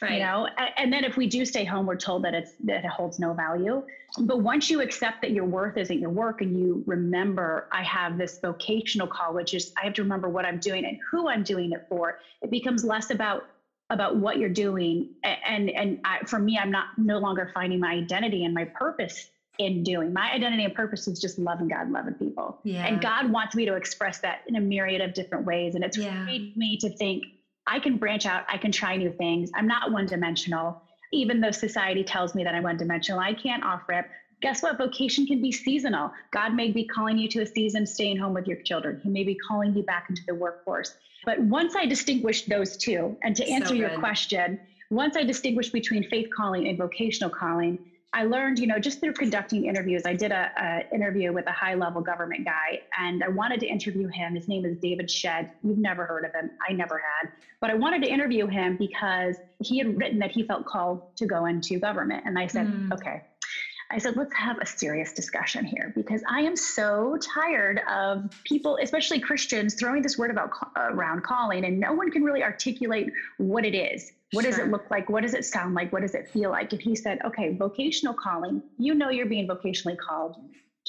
right. 0.02 0.14
you 0.14 0.20
know. 0.20 0.50
And 0.76 0.92
then 0.92 1.06
if 1.06 1.16
we 1.16 1.28
do 1.28 1.46
stay 1.46 1.64
home, 1.64 1.86
we're 1.86 1.96
told 1.96 2.26
that 2.26 2.34
it's 2.34 2.52
that 2.66 2.84
it 2.84 2.90
holds 2.90 3.18
no 3.18 3.34
value. 3.34 3.84
But 4.20 4.42
once 4.42 4.70
you 4.70 4.82
accept 4.82 5.22
that 5.22 5.32
your 5.32 5.46
worth 5.46 5.78
isn't 5.78 6.00
your 6.00 6.10
work, 6.10 6.42
and 6.42 6.60
you 6.60 6.84
remember, 6.86 7.70
I 7.72 7.84
have 7.84 8.18
this 8.18 8.40
vocational 8.42 9.08
call, 9.08 9.34
which 9.34 9.54
is 9.54 9.72
I 9.82 9.86
have 9.86 9.94
to 9.94 10.02
remember 10.02 10.28
what 10.28 10.44
I'm 10.44 10.60
doing 10.60 10.84
and 10.84 10.98
who 11.10 11.30
I'm 11.30 11.44
doing 11.44 11.72
it 11.72 11.86
for. 11.88 12.20
It 12.42 12.52
becomes 12.52 12.84
less 12.84 13.10
about 13.10 13.46
about 13.90 14.18
what 14.18 14.38
you're 14.38 14.50
doing. 14.50 15.10
And 15.24 15.70
and 15.70 16.00
I, 16.06 16.20
for 16.26 16.40
me 16.40 16.58
i'm 16.58 16.72
not 16.72 16.88
no 16.98 17.18
longer 17.18 17.50
finding 17.54 17.80
my 17.80 17.94
identity 17.94 18.46
and 18.46 18.54
my 18.54 18.66
purpose 18.66 19.30
in 19.58 19.84
doing. 19.84 20.14
My 20.14 20.32
identity 20.32 20.64
and 20.64 20.74
purpose 20.74 21.08
is 21.08 21.20
just 21.20 21.38
loving 21.38 21.68
god 21.68 21.92
loving 21.92 22.14
people. 22.14 22.60
Yeah. 22.64 22.86
and 22.86 23.02
god 23.02 23.32
wants 23.32 23.56
me 23.56 23.66
to 23.66 23.76
express 23.76 24.20
that 24.20 24.42
in 24.48 24.56
a 24.56 24.62
myriad 24.62 25.02
of 25.02 25.14
different 25.14 25.46
ways. 25.46 25.76
And 25.76 25.84
it's 25.84 25.98
yeah. 25.98 26.24
freed 26.26 26.56
me 26.56 26.78
to 26.78 26.90
think 26.90 27.24
i 27.68 27.80
can 27.80 27.98
branch 27.98 28.26
out 28.26 28.44
i 28.48 28.58
can 28.58 28.72
try 28.72 28.96
new 28.96 29.12
things. 29.12 29.52
I'm 29.56 29.68
not 29.68 29.92
one 29.92 30.06
dimensional 30.06 30.82
even 31.12 31.42
though 31.42 31.52
society 31.52 32.04
tells 32.04 32.36
me 32.36 32.44
that 32.44 32.54
i'm 32.54 32.64
one 32.64 32.78
dimensional 32.78 33.20
i 33.20 33.34
can't 33.34 33.64
off 33.64 33.82
ramp 33.88 34.08
guess 34.42 34.62
what? 34.62 34.78
Vocation 34.78 35.26
can 35.26 35.42
be 35.42 35.52
seasonal. 35.52 36.12
God 36.32 36.54
may 36.54 36.72
be 36.72 36.84
calling 36.84 37.18
you 37.18 37.28
to 37.30 37.42
a 37.42 37.46
season 37.46 37.86
staying 37.86 38.18
home 38.18 38.34
with 38.34 38.48
your 38.48 38.58
children. 38.58 39.00
He 39.02 39.10
may 39.10 39.24
be 39.24 39.36
calling 39.36 39.74
you 39.76 39.84
back 39.84 40.06
into 40.10 40.22
the 40.28 40.36
workforce. 40.36 40.96
But 41.26 41.40
once 41.40 41.76
I 41.76 41.86
distinguished 41.86 42.48
those 42.48 42.78
two, 42.78 43.18
and 43.24 43.36
to 43.36 43.48
answer 43.48 43.70
so 43.70 43.74
your 43.74 43.98
question, 44.00 44.60
once 44.90 45.16
I 45.18 45.24
distinguished 45.24 45.74
between 45.74 46.04
faith 46.10 46.28
calling 46.36 46.68
and 46.68 46.78
vocational 46.78 47.30
calling, 47.30 47.78
I 48.12 48.24
learned, 48.24 48.58
you 48.58 48.66
know, 48.66 48.80
just 48.80 49.00
through 49.02 49.14
conducting 49.14 49.66
interviews. 49.66 50.02
I 50.06 50.16
did 50.16 50.32
a, 50.32 50.50
a, 50.58 50.96
interview 50.96 51.32
with 51.32 51.46
a 51.46 51.52
high 51.52 51.76
level 51.76 52.02
government 52.02 52.44
guy, 52.44 52.80
and 53.00 53.24
I 53.24 53.28
wanted 53.28 53.60
to 53.60 53.68
interview 53.68 54.08
him. 54.08 54.34
His 54.34 54.48
name 54.48 54.66
is 54.66 54.78
David 54.78 55.12
Shedd. 55.12 55.48
You've 55.64 55.78
never 55.78 56.06
heard 56.06 56.26
of 56.26 56.34
him. 56.34 56.50
I 56.68 56.74
never 56.74 56.98
had, 56.98 57.30
but 57.62 57.70
I 57.70 57.76
wanted 57.76 58.02
to 58.04 58.10
interview 58.10 58.48
him 58.48 58.78
because 58.78 59.38
he 59.60 59.78
had 59.78 59.96
written 59.96 60.18
that 60.20 60.32
he 60.32 60.42
felt 60.42 60.66
called 60.66 61.04
to 61.18 61.28
go 61.28 61.46
into 61.46 61.78
government, 61.78 62.24
and 62.26 62.40
I 62.40 62.48
said, 62.48 62.66
mm. 62.66 62.92
okay, 62.94 63.22
I 63.92 63.98
said, 63.98 64.16
let's 64.16 64.34
have 64.36 64.60
a 64.60 64.66
serious 64.66 65.14
discussion 65.14 65.66
here 65.66 65.92
because 65.96 66.22
I 66.30 66.42
am 66.42 66.56
so 66.56 67.18
tired 67.34 67.82
of 67.90 68.30
people, 68.44 68.78
especially 68.82 69.20
Christians, 69.20 69.74
throwing 69.74 70.04
this 70.04 70.18
word 70.18 70.30
about 70.30 70.52
around 70.76 71.24
calling, 71.24 71.66
and 71.66 71.80
no 71.80 71.94
one 71.94 72.12
can 72.12 72.24
really 72.24 72.44
articulate 72.44 73.12
what 73.38 73.66
it 73.66 73.74
is. 73.74 74.12
What 74.32 74.44
sure. 74.44 74.52
does 74.52 74.60
it 74.60 74.68
look 74.68 74.92
like? 74.92 75.10
What 75.10 75.24
does 75.24 75.34
it 75.34 75.44
sound 75.44 75.74
like? 75.74 75.92
What 75.92 76.04
does 76.04 76.14
it 76.14 76.30
feel 76.30 76.52
like? 76.52 76.72
And 76.72 76.80
he 76.80 76.96
said, 76.96 77.20
okay, 77.26 77.56
vocational 77.56 78.14
calling, 78.14 78.62
you 78.78 78.94
know 78.94 79.10
you're 79.10 79.26
being 79.26 79.48
vocationally 79.48 79.98
called 79.98 80.36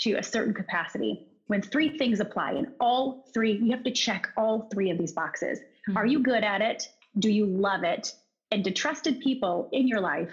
to 0.00 0.14
a 0.14 0.22
certain 0.22 0.52
capacity 0.52 1.26
when 1.46 1.62
three 1.62 1.98
things 1.98 2.20
apply, 2.20 2.52
and 2.52 2.68
all 2.78 3.26
three, 3.34 3.52
you 3.52 3.72
have 3.72 3.82
to 3.82 3.90
check 3.90 4.28
all 4.36 4.68
three 4.72 4.90
of 4.90 4.98
these 4.98 5.12
boxes. 5.12 5.58
Mm-hmm. 5.58 5.96
Are 5.96 6.06
you 6.06 6.22
good 6.22 6.44
at 6.44 6.60
it? 6.60 6.88
Do 7.18 7.28
you 7.28 7.44
love 7.44 7.82
it? 7.82 8.14
And 8.52 8.62
do 8.62 8.70
trusted 8.70 9.20
people 9.20 9.68
in 9.72 9.88
your 9.88 10.00
life 10.00 10.30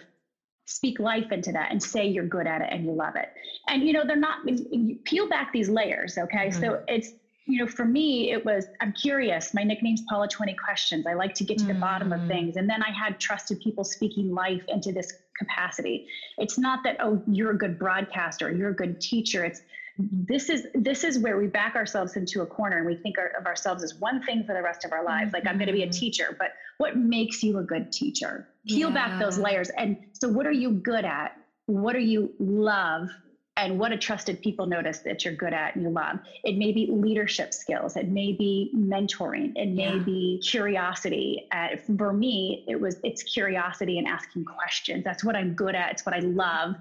speak 0.67 0.99
life 0.99 1.31
into 1.31 1.51
that 1.53 1.71
and 1.71 1.81
say 1.81 2.05
you're 2.05 2.27
good 2.27 2.45
at 2.45 2.61
it 2.61 2.67
and 2.71 2.83
you 2.83 2.91
love 2.91 3.15
it. 3.15 3.33
And 3.67 3.83
you 3.83 3.93
know, 3.93 4.05
they're 4.05 4.15
not 4.15 4.39
you 4.45 4.97
peel 5.05 5.27
back 5.27 5.51
these 5.51 5.69
layers, 5.69 6.17
okay? 6.17 6.49
Mm-hmm. 6.49 6.61
So 6.61 6.83
it's 6.87 7.11
you 7.49 7.59
know, 7.59 7.67
for 7.67 7.85
me, 7.85 8.31
it 8.33 8.45
was 8.45 8.65
I'm 8.81 8.91
curious. 8.91 9.53
My 9.53 9.63
nickname's 9.63 10.01
Paula 10.09 10.27
20 10.27 10.53
Questions. 10.55 11.07
I 11.07 11.13
like 11.13 11.33
to 11.35 11.45
get 11.45 11.57
to 11.59 11.65
the 11.65 11.71
mm-hmm. 11.71 11.79
bottom 11.79 12.11
of 12.11 12.19
mm-hmm. 12.19 12.27
things. 12.27 12.57
And 12.57 12.69
then 12.69 12.83
I 12.83 12.91
had 12.91 13.19
trusted 13.19 13.61
people 13.61 13.85
speaking 13.85 14.33
life 14.33 14.61
into 14.67 14.91
this 14.91 15.13
capacity. 15.37 16.07
It's 16.37 16.57
not 16.57 16.83
that, 16.83 16.97
oh, 16.99 17.21
you're 17.25 17.51
a 17.51 17.57
good 17.57 17.79
broadcaster, 17.79 18.51
you're 18.51 18.71
a 18.71 18.75
good 18.75 18.99
teacher. 18.99 19.45
It's 19.45 19.61
this 19.99 20.49
is 20.49 20.67
this 20.73 21.03
is 21.03 21.19
where 21.19 21.37
we 21.37 21.47
back 21.47 21.75
ourselves 21.75 22.15
into 22.15 22.41
a 22.41 22.45
corner 22.45 22.77
and 22.77 22.85
we 22.85 22.95
think 22.95 23.15
of 23.37 23.45
ourselves 23.45 23.83
as 23.83 23.95
one 23.95 24.23
thing 24.23 24.43
for 24.45 24.53
the 24.53 24.61
rest 24.61 24.85
of 24.85 24.91
our 24.91 25.03
lives. 25.03 25.33
Like 25.33 25.47
i'm 25.47 25.57
going 25.57 25.67
to 25.67 25.73
be 25.73 25.83
a 25.83 25.87
mm-hmm. 25.87 25.99
teacher 25.99 26.35
but 26.37 26.51
what 26.77 26.95
makes 26.95 27.43
you 27.43 27.57
a 27.57 27.63
good 27.63 27.91
teacher? 27.91 28.47
Peel 28.67 28.89
yeah. 28.89 28.93
back 28.93 29.19
those 29.19 29.37
layers. 29.37 29.69
And 29.69 29.97
so 30.13 30.29
what 30.29 30.45
are 30.45 30.51
you 30.51 30.71
good 30.71 31.05
at? 31.05 31.37
What 31.65 31.93
do 31.93 31.99
you 31.99 32.33
love? 32.39 33.09
And 33.57 33.79
what 33.79 33.91
a 33.91 33.97
trusted 33.97 34.43
people 34.43 34.67
notice 34.67 34.99
that 34.99 35.25
you're 35.25 35.33
good 35.33 35.53
at 35.53 35.75
and 35.75 35.83
you 35.83 35.89
love? 35.89 36.19
It 36.43 36.57
may 36.57 36.71
be 36.71 36.87
leadership 36.91 37.55
skills. 37.55 37.97
It 37.97 38.07
may 38.07 38.33
be 38.33 38.71
mentoring. 38.75 39.53
It 39.55 39.69
may 39.69 39.95
yeah. 39.95 40.03
be 40.03 40.41
curiosity. 40.45 41.47
Uh, 41.51 41.69
for 41.97 42.13
me 42.13 42.63
it 42.67 42.79
was 42.79 42.97
it's 43.03 43.23
curiosity 43.23 43.97
and 43.97 44.07
asking 44.07 44.45
questions. 44.45 45.03
That's 45.03 45.23
what 45.23 45.35
i'm 45.35 45.53
good 45.55 45.73
at. 45.73 45.91
It's 45.93 46.05
what 46.05 46.13
i 46.13 46.19
love 46.19 46.75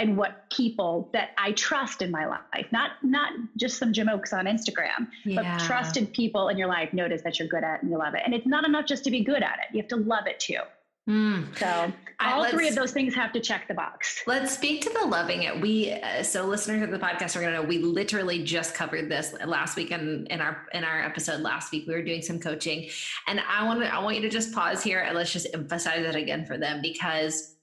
and 0.00 0.16
what 0.16 0.48
people 0.50 1.10
that 1.12 1.30
I 1.36 1.52
trust 1.52 2.00
in 2.00 2.10
my 2.10 2.26
life, 2.26 2.66
not 2.72 2.92
not 3.02 3.32
just 3.56 3.78
some 3.78 3.92
jamokes 3.92 4.32
on 4.32 4.46
Instagram, 4.46 5.08
yeah. 5.24 5.42
but 5.42 5.64
trusted 5.64 6.12
people 6.14 6.48
in 6.48 6.56
your 6.56 6.68
life 6.68 6.92
notice 6.94 7.20
that 7.22 7.38
you're 7.38 7.48
good 7.48 7.62
at 7.62 7.82
and 7.82 7.90
you 7.90 7.98
love 7.98 8.14
it. 8.14 8.22
And 8.24 8.34
it's 8.34 8.46
not 8.46 8.64
enough 8.64 8.86
just 8.86 9.04
to 9.04 9.10
be 9.10 9.22
good 9.22 9.42
at 9.42 9.58
it; 9.58 9.74
you 9.74 9.80
have 9.82 9.88
to 9.88 9.96
love 9.96 10.26
it 10.26 10.40
too. 10.40 10.60
Mm. 11.08 11.58
So 11.58 11.92
all 12.20 12.48
three 12.48 12.68
of 12.68 12.74
those 12.74 12.92
things 12.92 13.14
have 13.14 13.32
to 13.32 13.40
check 13.40 13.66
the 13.68 13.74
box. 13.74 14.22
Let's 14.26 14.52
speak 14.52 14.82
to 14.82 14.90
the 14.90 15.06
loving 15.06 15.42
it. 15.42 15.60
We 15.60 15.92
uh, 15.92 16.22
so 16.22 16.46
listeners 16.46 16.82
of 16.82 16.90
the 16.90 16.98
podcast 16.98 17.36
are 17.36 17.40
going 17.40 17.52
to 17.52 17.60
know 17.60 17.68
we 17.68 17.78
literally 17.78 18.42
just 18.42 18.74
covered 18.74 19.10
this 19.10 19.34
last 19.44 19.76
week 19.76 19.90
in, 19.90 20.26
in 20.28 20.40
our 20.40 20.66
in 20.72 20.82
our 20.82 21.02
episode 21.02 21.40
last 21.40 21.72
week. 21.72 21.86
We 21.86 21.94
were 21.94 22.02
doing 22.02 22.22
some 22.22 22.38
coaching, 22.38 22.88
and 23.26 23.40
I 23.40 23.64
want 23.64 23.80
to 23.80 23.94
I 23.94 23.98
want 23.98 24.16
you 24.16 24.22
to 24.22 24.30
just 24.30 24.54
pause 24.54 24.82
here 24.82 25.00
and 25.00 25.14
let's 25.14 25.32
just 25.32 25.48
emphasize 25.52 26.04
it 26.06 26.16
again 26.16 26.46
for 26.46 26.56
them 26.56 26.80
because 26.80 27.56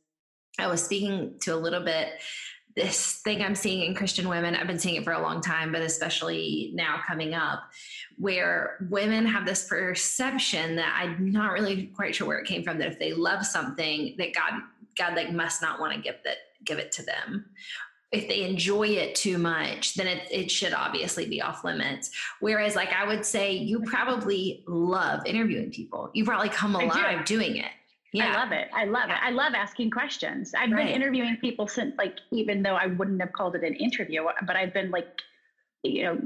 I 0.60 0.68
was 0.68 0.84
speaking 0.84 1.36
to 1.42 1.54
a 1.54 1.58
little 1.58 1.84
bit 1.84 2.10
this 2.76 3.22
thing 3.24 3.42
I'm 3.42 3.56
seeing 3.56 3.82
in 3.82 3.96
Christian 3.96 4.30
women. 4.30 4.56
I've 4.56 4.68
been 4.68 4.78
seeing 4.78 4.96
it 4.96 5.04
for 5.04 5.14
a 5.14 5.22
long 5.22 5.42
time, 5.42 5.72
but 5.72 5.82
especially 5.82 6.72
now 6.76 7.02
coming 7.08 7.34
up, 7.34 7.64
where 8.18 8.78
women 8.92 9.26
have 9.26 9.48
this 9.48 9.68
perception 9.68 10.76
that 10.76 10.96
I'm 10.96 11.32
not 11.32 11.54
really 11.54 11.88
quite 11.88 12.14
sure 12.14 12.28
where 12.28 12.38
it 12.38 12.46
came 12.46 12.64
from. 12.64 12.78
That 12.78 12.88
if 12.88 13.00
they 13.00 13.14
love 13.14 13.46
something, 13.46 14.14
that 14.20 14.36
God, 14.36 14.62
God 14.96 15.16
like 15.16 15.32
must 15.32 15.60
not 15.60 15.80
want 15.80 15.94
to 15.94 16.00
give 16.00 16.18
that 16.24 16.38
give 16.66 16.78
it 16.78 16.92
to 16.92 17.04
them 17.04 17.46
if 18.12 18.28
they 18.28 18.44
enjoy 18.44 18.88
it 18.88 19.16
too 19.16 19.38
much, 19.38 19.96
then 19.96 20.08
it, 20.08 20.24
it 20.32 20.50
should 20.50 20.74
obviously 20.74 21.26
be 21.26 21.42
off 21.42 21.64
limits. 21.64 22.10
Whereas, 22.40 22.76
like, 22.76 22.94
I 22.94 23.06
would 23.06 23.26
say 23.26 23.52
you 23.52 23.82
probably 23.82 24.64
love 24.66 25.26
interviewing 25.26 25.72
people. 25.72 26.10
You 26.14 26.24
probably 26.24 26.50
come 26.50 26.76
alive 26.76 27.26
do. 27.26 27.40
doing 27.40 27.58
it. 27.58 27.72
Yeah. 28.14 28.32
I 28.32 28.44
love 28.44 28.52
it. 28.52 28.70
I 28.74 28.86
love 28.86 29.10
yeah. 29.10 29.16
it. 29.16 29.28
I 29.28 29.30
love 29.32 29.54
asking 29.54 29.92
questions. 29.92 30.54
I've 30.54 30.72
right. 30.72 30.86
been 30.86 30.96
interviewing 30.96 31.38
people 31.38 31.68
since, 31.68 31.96
like, 31.98 32.18
even 32.32 32.64
though 32.64 32.76
I 32.76 32.88
wouldn't 32.88 33.20
have 33.22 33.34
called 33.34 33.56
it 33.56 33.64
an 33.64 33.74
interview, 33.74 34.24
but 34.46 34.56
I've 34.56 34.74
been 34.74 34.92
like, 34.92 35.22
you 35.84 36.04
know, 36.04 36.20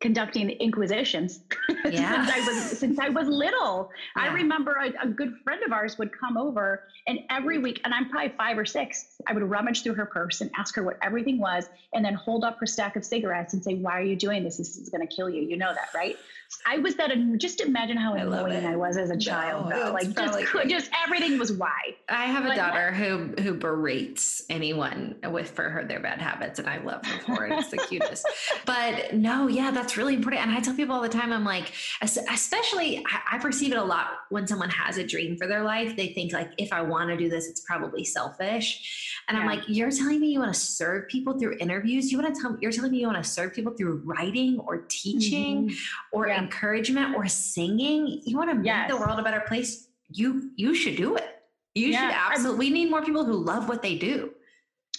conducting 0.00 0.50
inquisitions 0.60 1.40
yeah. 1.86 2.26
since 2.26 2.30
I 2.30 2.46
was 2.46 2.78
since 2.78 2.98
I 2.98 3.08
was 3.08 3.28
little. 3.28 3.90
Yeah. 4.16 4.24
I 4.24 4.26
remember 4.28 4.74
a, 4.74 5.06
a, 5.06 5.08
good 5.08 5.34
friend 5.42 5.62
of 5.64 5.72
ours 5.72 5.98
would 5.98 6.10
come 6.12 6.36
over, 6.36 6.84
and 7.06 7.20
every 7.30 7.58
week, 7.58 7.80
and 7.84 7.94
I'm 7.94 8.10
probably 8.10 8.32
five 8.36 8.58
or 8.58 8.64
six, 8.64 9.16
I 9.26 9.32
would 9.32 9.42
rummage 9.42 9.82
through 9.82 9.94
her 9.94 10.06
purse 10.06 10.40
and 10.40 10.50
ask 10.56 10.74
her 10.76 10.82
what 10.82 10.98
everything 11.02 11.38
was, 11.38 11.68
and 11.94 12.04
then 12.04 12.14
hold 12.14 12.44
up 12.44 12.58
her 12.60 12.66
stack 12.66 12.96
of 12.96 13.04
cigarettes 13.04 13.54
and 13.54 13.64
say, 13.64 13.74
"Why 13.74 13.98
are 13.98 14.04
you 14.04 14.16
doing 14.16 14.44
this? 14.44 14.58
This 14.58 14.76
is 14.76 14.90
going 14.90 15.06
to 15.06 15.14
kill 15.14 15.30
you. 15.30 15.42
You 15.42 15.56
know 15.56 15.72
that, 15.72 15.88
right?" 15.94 16.16
I 16.64 16.78
was 16.78 16.96
that. 16.96 17.10
Just 17.38 17.60
imagine 17.60 17.96
how 17.96 18.14
annoying 18.14 18.64
I, 18.64 18.72
I 18.72 18.76
was 18.76 18.96
as 18.96 19.10
a 19.10 19.16
child. 19.16 19.68
No, 19.68 19.92
like 19.92 20.14
just, 20.14 20.68
just 20.68 20.90
everything 21.04 21.38
was 21.38 21.52
why. 21.52 21.96
I 22.08 22.26
have 22.26 22.44
a 22.44 22.54
daughter 22.54 22.92
who 22.92 23.42
who 23.42 23.54
berates 23.54 24.42
anyone 24.48 25.16
with 25.24 25.50
for 25.50 25.68
her 25.68 25.84
their 25.84 26.00
bad 26.00 26.20
habits, 26.20 26.58
and 26.58 26.68
I 26.68 26.78
love 26.78 27.04
her 27.04 27.20
for 27.20 27.46
it. 27.46 27.52
It's 27.52 27.70
the 27.70 27.76
cutest. 27.88 28.26
But 28.64 29.14
no, 29.14 29.48
yeah, 29.48 29.70
that's 29.70 29.96
really 29.96 30.14
important. 30.14 30.42
And 30.42 30.52
I 30.52 30.60
tell 30.60 30.74
people 30.74 30.94
all 30.94 31.02
the 31.02 31.08
time, 31.08 31.32
I'm 31.32 31.44
like, 31.44 31.72
especially 32.00 33.04
I 33.30 33.38
perceive 33.38 33.72
it 33.72 33.78
a 33.78 33.84
lot 33.84 34.08
when 34.30 34.46
someone 34.46 34.70
has 34.70 34.98
a 34.98 35.06
dream 35.06 35.36
for 35.36 35.46
their 35.46 35.62
life. 35.62 35.96
They 35.96 36.08
think 36.08 36.32
like, 36.32 36.50
if 36.58 36.72
I 36.72 36.82
want 36.82 37.10
to 37.10 37.16
do 37.16 37.28
this, 37.28 37.48
it's 37.48 37.60
probably 37.60 38.04
selfish. 38.04 39.14
And 39.28 39.36
yeah. 39.36 39.42
I'm 39.42 39.48
like, 39.48 39.64
you're 39.68 39.90
telling 39.90 40.20
me 40.20 40.28
you 40.28 40.40
want 40.40 40.54
to 40.54 40.60
serve 40.60 41.08
people 41.08 41.38
through 41.38 41.56
interviews? 41.58 42.12
You 42.12 42.18
want 42.18 42.34
to 42.34 42.40
tell 42.40 42.52
me 42.52 42.58
you're 42.60 42.72
telling 42.72 42.92
me 42.92 42.98
you 42.98 43.06
want 43.06 43.22
to 43.22 43.28
serve 43.28 43.54
people 43.54 43.72
through 43.72 44.02
writing 44.04 44.58
or 44.60 44.78
teaching 44.88 45.68
mm-hmm. 45.68 46.16
or 46.16 46.28
yeah. 46.28 46.38
Encouragement 46.46 47.16
or 47.16 47.26
singing? 47.26 48.20
You 48.24 48.36
want 48.36 48.50
to 48.50 48.56
make 48.56 48.66
yes. 48.66 48.90
the 48.90 48.96
world 48.96 49.18
a 49.18 49.22
better 49.22 49.40
place? 49.40 49.88
You 50.08 50.50
you 50.56 50.74
should 50.74 50.96
do 50.96 51.16
it. 51.16 51.42
You 51.74 51.88
yeah. 51.88 52.08
should 52.08 52.16
absolutely. 52.32 52.66
We 52.66 52.72
need 52.72 52.90
more 52.90 53.02
people 53.02 53.24
who 53.24 53.34
love 53.34 53.68
what 53.68 53.82
they 53.82 53.96
do. 53.96 54.32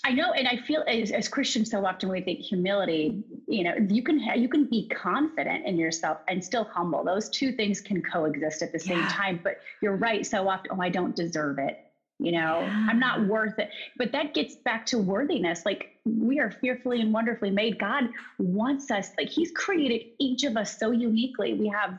I 0.03 0.13
know, 0.13 0.31
and 0.31 0.47
I 0.47 0.57
feel 0.57 0.85
as, 0.87 1.11
as, 1.11 1.27
Christians 1.27 1.69
so 1.69 1.85
often 1.85 2.07
we 2.07 2.21
think 2.21 2.39
humility. 2.39 3.23
You 3.47 3.63
know, 3.65 3.73
you 3.89 4.03
can 4.03 4.19
ha- 4.19 4.35
you 4.35 4.47
can 4.47 4.65
be 4.65 4.87
confident 4.87 5.65
in 5.65 5.77
yourself 5.77 6.19
and 6.29 6.43
still 6.43 6.63
humble. 6.63 7.03
Those 7.03 7.29
two 7.29 7.51
things 7.51 7.81
can 7.81 8.01
coexist 8.01 8.61
at 8.61 8.71
the 8.71 8.79
same 8.79 8.99
yeah. 8.99 9.09
time. 9.09 9.39
But 9.43 9.59
you're 9.81 9.97
right. 9.97 10.25
So 10.25 10.47
often, 10.47 10.71
oh, 10.71 10.81
I 10.81 10.89
don't 10.89 11.15
deserve 11.15 11.59
it 11.59 11.79
you 12.19 12.31
know 12.31 12.61
yeah. 12.61 12.87
i'm 12.89 12.99
not 12.99 13.27
worth 13.27 13.59
it 13.59 13.69
but 13.95 14.11
that 14.11 14.33
gets 14.33 14.55
back 14.55 14.85
to 14.85 14.97
worthiness 14.97 15.65
like 15.65 15.96
we 16.07 16.39
are 16.39 16.51
fearfully 16.51 17.01
and 17.01 17.13
wonderfully 17.13 17.51
made 17.51 17.77
god 17.77 18.09
wants 18.37 18.89
us 18.91 19.11
like 19.17 19.29
he's 19.29 19.51
created 19.51 20.05
each 20.19 20.43
of 20.43 20.55
us 20.57 20.77
so 20.79 20.91
uniquely 20.91 21.53
we 21.53 21.67
have 21.67 21.97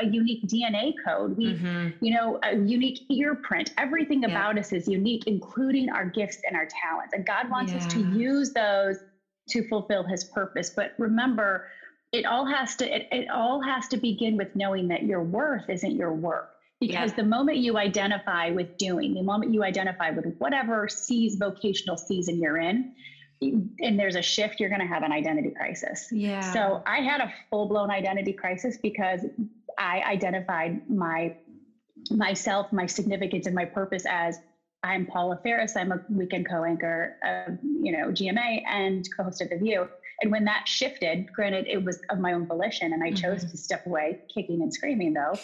a 0.00 0.06
unique 0.06 0.42
dna 0.46 0.92
code 1.04 1.36
we 1.36 1.54
mm-hmm. 1.54 1.88
you 2.04 2.14
know 2.14 2.38
a 2.42 2.56
unique 2.56 3.00
ear 3.10 3.34
print 3.34 3.72
everything 3.78 4.22
yeah. 4.22 4.28
about 4.28 4.58
us 4.58 4.72
is 4.72 4.86
unique 4.86 5.26
including 5.26 5.88
our 5.90 6.04
gifts 6.04 6.38
and 6.46 6.56
our 6.56 6.68
talents 6.82 7.12
and 7.12 7.26
god 7.26 7.48
wants 7.50 7.72
yeah. 7.72 7.78
us 7.78 7.86
to 7.86 8.00
use 8.12 8.52
those 8.52 8.98
to 9.48 9.66
fulfill 9.68 10.02
his 10.02 10.24
purpose 10.24 10.70
but 10.70 10.94
remember 10.98 11.66
it 12.12 12.24
all 12.24 12.46
has 12.46 12.76
to 12.76 12.94
it, 12.94 13.08
it 13.10 13.28
all 13.30 13.60
has 13.62 13.88
to 13.88 13.96
begin 13.96 14.36
with 14.36 14.54
knowing 14.54 14.88
that 14.88 15.04
your 15.04 15.22
worth 15.22 15.68
isn't 15.68 15.96
your 15.96 16.12
work 16.12 16.56
because 16.80 17.10
yeah. 17.10 17.16
the 17.16 17.22
moment 17.24 17.58
you 17.58 17.78
identify 17.78 18.50
with 18.50 18.76
doing, 18.76 19.14
the 19.14 19.22
moment 19.22 19.54
you 19.54 19.64
identify 19.64 20.10
with 20.10 20.36
whatever 20.38 20.88
sees 20.88 21.36
vocational 21.36 21.96
season 21.96 22.38
you're 22.38 22.58
in, 22.58 22.92
and 23.40 23.98
there's 23.98 24.16
a 24.16 24.22
shift, 24.22 24.60
you're 24.60 24.68
going 24.68 24.80
to 24.80 24.86
have 24.86 25.02
an 25.02 25.12
identity 25.12 25.50
crisis. 25.50 26.08
Yeah. 26.10 26.52
So 26.52 26.82
I 26.86 27.00
had 27.00 27.20
a 27.20 27.32
full 27.50 27.66
blown 27.68 27.90
identity 27.90 28.32
crisis 28.32 28.78
because 28.78 29.20
I 29.78 30.02
identified 30.02 30.88
my 30.88 31.36
myself, 32.10 32.72
my 32.72 32.86
significance, 32.86 33.46
and 33.46 33.54
my 33.54 33.64
purpose 33.64 34.04
as 34.08 34.38
I'm 34.82 35.06
Paula 35.06 35.38
Faris. 35.42 35.76
I'm 35.76 35.92
a 35.92 36.00
weekend 36.08 36.48
co-anchor 36.48 37.16
of 37.24 37.58
you 37.62 37.92
know 37.92 38.08
GMA 38.08 38.62
and 38.68 39.06
co-host 39.16 39.42
of 39.42 39.50
The 39.50 39.58
View. 39.58 39.88
And 40.22 40.32
when 40.32 40.44
that 40.44 40.66
shifted, 40.66 41.30
granted, 41.32 41.66
it 41.66 41.84
was 41.84 42.00
of 42.08 42.18
my 42.18 42.32
own 42.32 42.46
volition 42.46 42.92
and 42.94 43.02
I 43.02 43.08
mm-hmm. 43.08 43.16
chose 43.16 43.44
to 43.50 43.56
step 43.56 43.84
away, 43.86 44.20
kicking 44.32 44.62
and 44.62 44.72
screaming 44.72 45.12
though, 45.12 45.38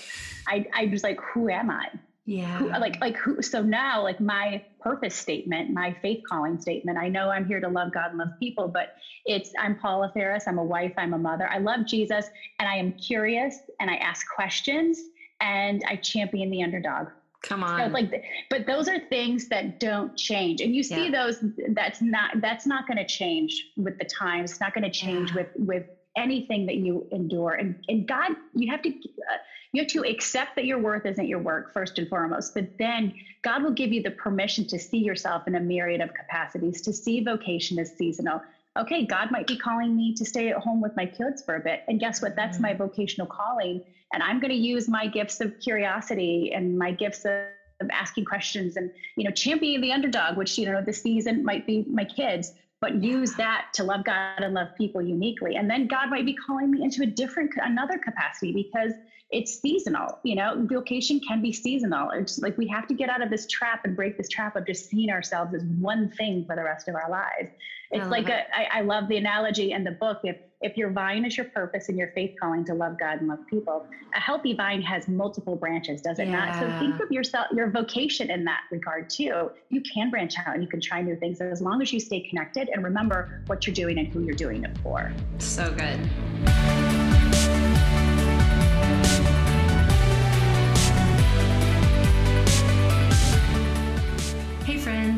I, 0.49 0.67
I 0.75 0.87
was 0.87 1.03
like, 1.03 1.21
who 1.21 1.51
am 1.51 1.71
I? 1.71 1.89
Yeah. 2.25 2.59
Who, 2.59 2.69
like, 2.69 3.01
like 3.01 3.17
who, 3.17 3.43
so 3.43 3.63
now 3.63 4.03
like 4.03 4.21
my 4.21 4.63
purpose 4.81 5.15
statement, 5.15 5.71
my 5.71 5.97
faith 6.03 6.23
calling 6.29 6.59
statement, 6.61 6.99
I 6.99 7.09
know 7.09 7.31
I'm 7.31 7.45
here 7.45 7.61
to 7.61 7.69
love 7.69 7.93
God 7.93 8.11
and 8.11 8.19
love 8.19 8.29
people, 8.39 8.69
but 8.69 8.95
it's, 9.25 9.53
I'm 9.59 9.75
Paula 9.75 10.11
Faris. 10.15 10.45
I'm 10.47 10.59
a 10.59 10.65
wife. 10.65 10.93
I'm 10.97 11.15
a 11.15 11.19
mother. 11.19 11.49
I 11.51 11.59
love 11.59 11.85
Jesus 11.85 12.27
and 12.61 12.69
I 12.69 12.77
am 12.77 12.93
curious 12.93 13.59
and 13.81 13.91
I 13.91 13.97
ask 13.97 14.27
questions 14.33 15.01
and 15.41 15.83
I 15.89 15.97
champion 15.97 16.51
the 16.51 16.63
underdog. 16.63 17.09
Come 17.43 17.65
on. 17.65 17.81
So 17.81 17.87
like, 17.93 18.25
but 18.51 18.67
those 18.67 18.89
are 18.89 19.01
things 19.09 19.49
that 19.49 19.81
don't 19.81 20.17
change, 20.17 20.61
and 20.61 20.75
you 20.75 20.85
see 20.85 21.09
yeah. 21.09 21.25
those. 21.25 21.45
That's 21.71 22.01
not. 22.01 22.41
That's 22.41 22.67
not 22.67 22.87
going 22.87 22.99
to 22.99 23.05
change 23.05 23.71
with 23.77 23.99
the 23.99 24.05
times. 24.05 24.53
It's 24.53 24.61
not 24.61 24.75
going 24.75 24.85
to 24.85 24.91
change 24.91 25.31
yeah. 25.31 25.39
with 25.39 25.49
with 25.57 25.87
anything 26.17 26.67
that 26.67 26.77
you 26.77 27.07
endure. 27.13 27.53
And 27.53 27.83
and 27.89 28.07
God, 28.07 28.33
you 28.55 28.71
have 28.71 28.83
to. 28.83 28.91
Uh, 28.91 29.39
you 29.75 29.81
have 29.81 29.91
to 29.93 30.03
accept 30.03 30.55
that 30.57 30.67
your 30.67 30.79
worth 30.79 31.07
isn't 31.07 31.27
your 31.27 31.39
work 31.39 31.73
first 31.73 31.99
and 31.99 32.07
foremost, 32.07 32.53
but 32.53 32.77
then 32.79 33.15
God 33.41 33.63
will 33.63 33.71
give 33.71 33.91
you 33.91 34.03
the 34.03 34.11
permission 34.11 34.67
to 34.67 34.79
see 34.79 34.99
yourself 34.99 35.49
in 35.49 35.55
a 35.55 35.61
myriad 35.61 36.03
of 36.03 36.13
capacities, 36.13 36.83
to 36.83 36.93
see 36.93 37.25
vocation 37.25 37.79
as 37.79 37.97
seasonal, 37.97 38.43
okay, 38.79 39.05
God 39.05 39.31
might 39.31 39.47
be 39.47 39.57
calling 39.57 39.97
me 39.97 40.15
to 40.15 40.25
stay 40.25 40.49
at 40.49 40.57
home 40.57 40.81
with 40.81 40.97
my 40.97 41.07
kids 41.07 41.43
for 41.43 41.57
a 41.57 41.61
bit. 41.61 41.83
And 41.89 42.01
guess 42.01 42.23
what? 42.23 42.37
That's 42.37 42.57
mm-hmm. 42.57 42.67
my 42.67 42.75
vocational 42.75 43.27
calling. 43.27 43.83
And 44.13 44.23
I'm 44.23 44.41
going 44.41 44.51
to 44.51 44.57
use 44.57 44.89
my 44.89 45.07
gifts 45.07 45.41
of 45.41 45.59
curiosity 45.61 46.53
and 46.55 46.79
my 46.79 46.93
gifts 46.93 47.25
of, 47.25 47.45
of 47.81 47.89
asking 47.91 48.25
questions 48.25 48.77
and, 48.77 48.91
you 49.17 49.25
know, 49.25 49.31
championing 49.31 49.81
the 49.81 49.93
underdog, 49.93 50.37
which, 50.37 50.59
you 50.59 50.71
know, 50.71 50.83
this 50.83 51.03
season 51.03 51.45
might 51.45 51.67
be 51.67 51.85
my 51.89 52.05
kids, 52.05 52.53
but 52.83 53.01
use 53.01 53.33
that 53.37 53.63
to 53.75 53.85
love 53.85 54.03
God 54.05 54.41
and 54.43 54.53
love 54.53 54.67
people 54.77 55.01
uniquely. 55.01 55.55
And 55.55 55.71
then 55.71 55.87
God 55.87 56.11
might 56.11 56.27
be 56.27 56.35
calling 56.35 56.69
me 56.69 56.83
into 56.83 57.03
a 57.03 57.07
different, 57.07 57.53
another 57.63 57.97
capacity 58.05 58.53
because 58.53 58.93
it's 59.31 59.61
seasonal. 59.61 60.19
You 60.25 60.35
know, 60.35 60.67
vocation 60.69 61.21
can 61.27 61.41
be 61.41 61.53
seasonal. 61.53 62.11
It's 62.11 62.39
like 62.39 62.59
we 62.59 62.67
have 62.67 62.87
to 62.89 62.95
get 62.95 63.09
out 63.09 63.23
of 63.23 63.31
this 63.31 63.47
trap 63.47 63.81
and 63.85 63.95
break 63.95 64.17
this 64.17 64.29
trap 64.29 64.57
of 64.57 64.67
just 64.67 64.89
seeing 64.89 65.11
ourselves 65.11 65.55
as 65.55 65.65
one 65.79 66.11
thing 66.19 66.43
for 66.45 66.57
the 66.57 66.65
rest 66.65 66.89
of 66.89 66.97
our 66.97 67.09
lives. 67.09 67.51
It's 67.93 68.09
like 68.09 68.29
it. 68.29 68.47
a, 68.53 68.57
I, 68.57 68.79
I 68.79 68.81
love 68.81 69.09
the 69.09 69.19
analogy 69.19 69.73
in 69.73 69.85
the 69.85 69.91
book. 69.91 70.21
If 70.25 70.37
if 70.63 70.77
your 70.77 70.91
vine 70.91 71.25
is 71.25 71.37
your 71.37 71.47
purpose 71.47 71.89
and 71.89 71.99
your 71.99 72.13
faith 72.13 72.37
calling 72.41 72.65
to 72.67 72.73
love 72.73 72.97
God 72.99 73.19
and 73.19 73.29
love 73.29 73.41
people, 73.51 73.85
a 74.15 74.21
healthy 74.21 74.55
vine 74.55 74.81
has 74.81 75.09
multiple 75.09 75.57
branches, 75.57 76.01
does 76.01 76.21
it 76.21 76.29
yeah. 76.29 76.47
not? 76.47 76.55
So 76.55 76.79
think 76.79 77.01
of 77.01 77.11
yourself, 77.11 77.49
your 77.53 77.69
vocation 77.69 78.31
in 78.31 78.45
that 78.45 78.61
regard 78.71 79.11
too. 79.11 79.51
You 79.71 79.83
can 79.83 80.09
branch 80.09 80.35
out 80.39 80.55
and 80.55 80.63
you 80.63 80.69
can 80.69 80.81
try 80.81 81.03
new 81.03 81.17
things 81.17 81.41
as 81.41 81.61
long 81.61 81.83
as 81.83 81.93
you 81.93 81.99
stay 81.99 82.21
connected 82.21 82.69
and 82.69 82.85
remember 82.85 83.43
what 83.47 83.67
you're 83.67 83.75
doing 83.75 83.99
and 83.99 84.07
who 84.07 84.23
you're 84.23 84.37
doing 84.37 84.63
it 84.63 84.79
for. 84.79 85.13
So 85.39 85.75
good. 85.75 85.99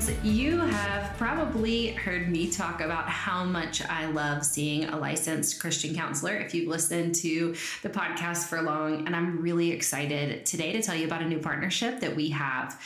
Friends, 0.01 0.25
you 0.25 0.59
have 0.59 1.17
probably 1.17 1.89
heard 1.93 2.29
me 2.29 2.51
talk 2.51 2.81
about 2.81 3.09
how 3.09 3.45
much 3.45 3.81
I 3.83 4.07
love 4.07 4.45
seeing 4.45 4.87
a 4.87 4.99
licensed 4.99 5.61
Christian 5.61 5.95
counselor 5.95 6.37
if 6.37 6.53
you've 6.53 6.67
listened 6.67 7.15
to 7.17 7.55
the 7.83 7.91
podcast 7.91 8.47
for 8.47 8.61
long. 8.63 9.07
And 9.07 9.15
I'm 9.15 9.41
really 9.41 9.71
excited 9.71 10.45
today 10.47 10.73
to 10.73 10.83
tell 10.83 10.97
you 10.97 11.07
about 11.07 11.23
a 11.23 11.27
new 11.29 11.39
partnership 11.39 12.01
that 12.01 12.17
we 12.17 12.31
have 12.31 12.81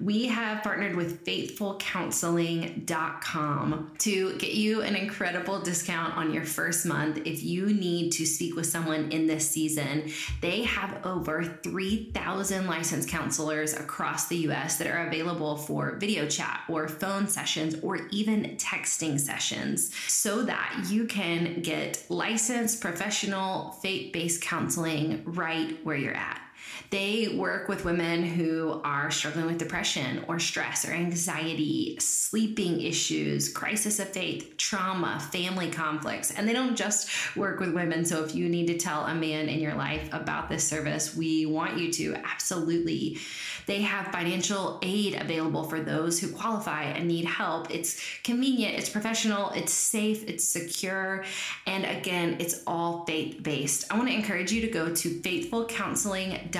we 0.00 0.26
have 0.26 0.62
partnered 0.62 0.96
with 0.96 1.24
faithfulcounseling.com 1.24 3.92
to 3.98 4.36
get 4.38 4.54
you 4.54 4.82
an 4.82 4.96
incredible 4.96 5.60
discount 5.60 6.16
on 6.16 6.32
your 6.32 6.44
first 6.44 6.86
month 6.86 7.18
if 7.24 7.42
you 7.42 7.72
need 7.72 8.12
to 8.12 8.26
speak 8.26 8.54
with 8.56 8.66
someone 8.66 9.10
in 9.12 9.26
this 9.26 9.48
season. 9.48 10.10
They 10.40 10.62
have 10.62 11.04
over 11.06 11.44
3,000 11.44 12.66
licensed 12.66 13.08
counselors 13.08 13.74
across 13.74 14.28
the 14.28 14.36
US 14.48 14.78
that 14.78 14.86
are 14.86 15.06
available 15.06 15.56
for 15.56 15.96
video 15.96 16.26
chat 16.26 16.62
or 16.68 16.88
phone 16.88 17.28
sessions 17.28 17.76
or 17.82 18.08
even 18.10 18.56
texting 18.56 19.20
sessions 19.20 19.94
so 20.08 20.42
that 20.42 20.86
you 20.88 21.06
can 21.06 21.62
get 21.62 22.04
licensed 22.08 22.80
professional 22.80 23.72
faith 23.72 24.12
based 24.12 24.42
counseling 24.42 25.22
right 25.24 25.78
where 25.84 25.96
you're 25.96 26.14
at. 26.14 26.43
They 26.90 27.34
work 27.36 27.68
with 27.68 27.84
women 27.84 28.22
who 28.22 28.80
are 28.84 29.10
struggling 29.10 29.46
with 29.46 29.58
depression 29.58 30.24
or 30.28 30.38
stress 30.38 30.86
or 30.86 30.92
anxiety, 30.92 31.96
sleeping 31.98 32.80
issues, 32.80 33.48
crisis 33.48 33.98
of 33.98 34.08
faith, 34.10 34.56
trauma, 34.56 35.20
family 35.32 35.70
conflicts. 35.70 36.30
And 36.30 36.48
they 36.48 36.52
don't 36.52 36.76
just 36.76 37.36
work 37.36 37.60
with 37.60 37.74
women. 37.74 38.04
So 38.04 38.22
if 38.24 38.34
you 38.34 38.48
need 38.48 38.66
to 38.68 38.78
tell 38.78 39.06
a 39.06 39.14
man 39.14 39.48
in 39.48 39.60
your 39.60 39.74
life 39.74 40.08
about 40.12 40.48
this 40.48 40.64
service, 40.64 41.16
we 41.16 41.46
want 41.46 41.78
you 41.78 41.92
to 41.92 42.14
absolutely. 42.24 43.18
They 43.66 43.80
have 43.82 44.08
financial 44.08 44.78
aid 44.82 45.14
available 45.14 45.64
for 45.64 45.80
those 45.80 46.20
who 46.20 46.30
qualify 46.30 46.84
and 46.84 47.08
need 47.08 47.24
help. 47.24 47.70
It's 47.70 47.98
convenient, 48.22 48.74
it's 48.74 48.90
professional, 48.90 49.50
it's 49.50 49.72
safe, 49.72 50.28
it's 50.28 50.46
secure, 50.46 51.24
and 51.66 51.84
again, 51.84 52.36
it's 52.40 52.62
all 52.66 53.06
faith 53.06 53.42
based. 53.42 53.90
I 53.90 53.96
want 53.96 54.08
to 54.10 54.14
encourage 54.14 54.52
you 54.52 54.60
to 54.60 54.68
go 54.68 54.94
to 54.94 55.08
faithfulcounseling.com 55.08 56.53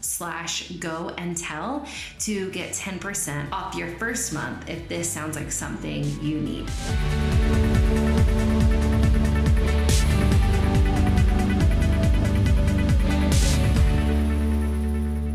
slash 0.00 0.70
go 0.72 1.10
and 1.18 1.36
tell 1.36 1.86
to 2.20 2.50
get 2.50 2.72
10% 2.72 3.52
off 3.52 3.74
your 3.74 3.88
first 3.98 4.32
month 4.32 4.68
if 4.68 4.88
this 4.88 5.08
sounds 5.08 5.36
like 5.36 5.52
something 5.52 6.04
you 6.22 6.40
need. 6.40 6.66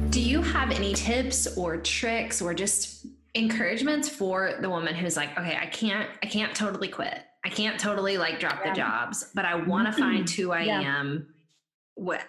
Do 0.10 0.22
you 0.22 0.42
have 0.42 0.72
any 0.72 0.94
tips 0.94 1.58
or 1.58 1.78
tricks 1.78 2.42
or 2.42 2.54
just 2.54 3.06
encouragements 3.36 4.10
for 4.10 4.56
the 4.62 4.70
woman 4.70 4.96
who's 4.96 5.16
like, 5.16 5.38
okay, 5.38 5.58
I 5.62 5.68
can't, 5.68 6.10
I 6.24 6.26
can't 6.26 6.56
totally 6.56 6.88
quit. 6.88 7.22
I 7.46 7.50
can't 7.50 7.80
totally 7.80 8.18
like 8.18 8.40
drop 8.40 8.60
yeah. 8.64 8.70
the 8.70 8.76
jobs, 8.76 9.30
but 9.34 9.46
I 9.46 9.56
want 9.56 9.88
to 9.88 9.94
find 9.94 10.26
mm-hmm. 10.26 10.42
who 10.42 10.52
I 10.52 10.64
yeah. 10.64 10.82
am 10.82 11.28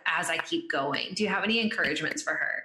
as 0.07 0.31
I 0.31 0.39
keep 0.39 0.71
going. 0.71 1.15
Do 1.15 1.23
you 1.23 1.29
have 1.29 1.45
any 1.45 1.61
encouragements 1.61 2.23
for 2.23 2.35
her? 2.35 2.65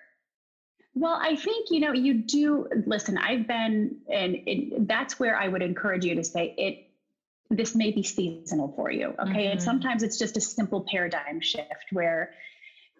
Well, 0.93 1.19
I 1.21 1.35
think, 1.35 1.67
you 1.71 1.81
know, 1.81 1.91
you 1.91 2.13
do 2.13 2.67
listen, 2.85 3.17
I've 3.17 3.47
been, 3.47 3.97
and 4.11 4.35
it, 4.45 4.87
that's 4.87 5.19
where 5.19 5.37
I 5.37 5.47
would 5.47 5.61
encourage 5.61 6.05
you 6.05 6.15
to 6.15 6.23
say 6.23 6.55
it, 6.57 6.87
this 7.49 7.75
may 7.75 7.91
be 7.91 8.01
seasonal 8.01 8.73
for 8.75 8.89
you. 8.89 9.13
Okay. 9.19 9.23
Mm-hmm. 9.23 9.51
And 9.51 9.61
sometimes 9.61 10.03
it's 10.03 10.17
just 10.17 10.37
a 10.37 10.41
simple 10.41 10.85
paradigm 10.89 11.41
shift 11.41 11.91
where 11.91 12.31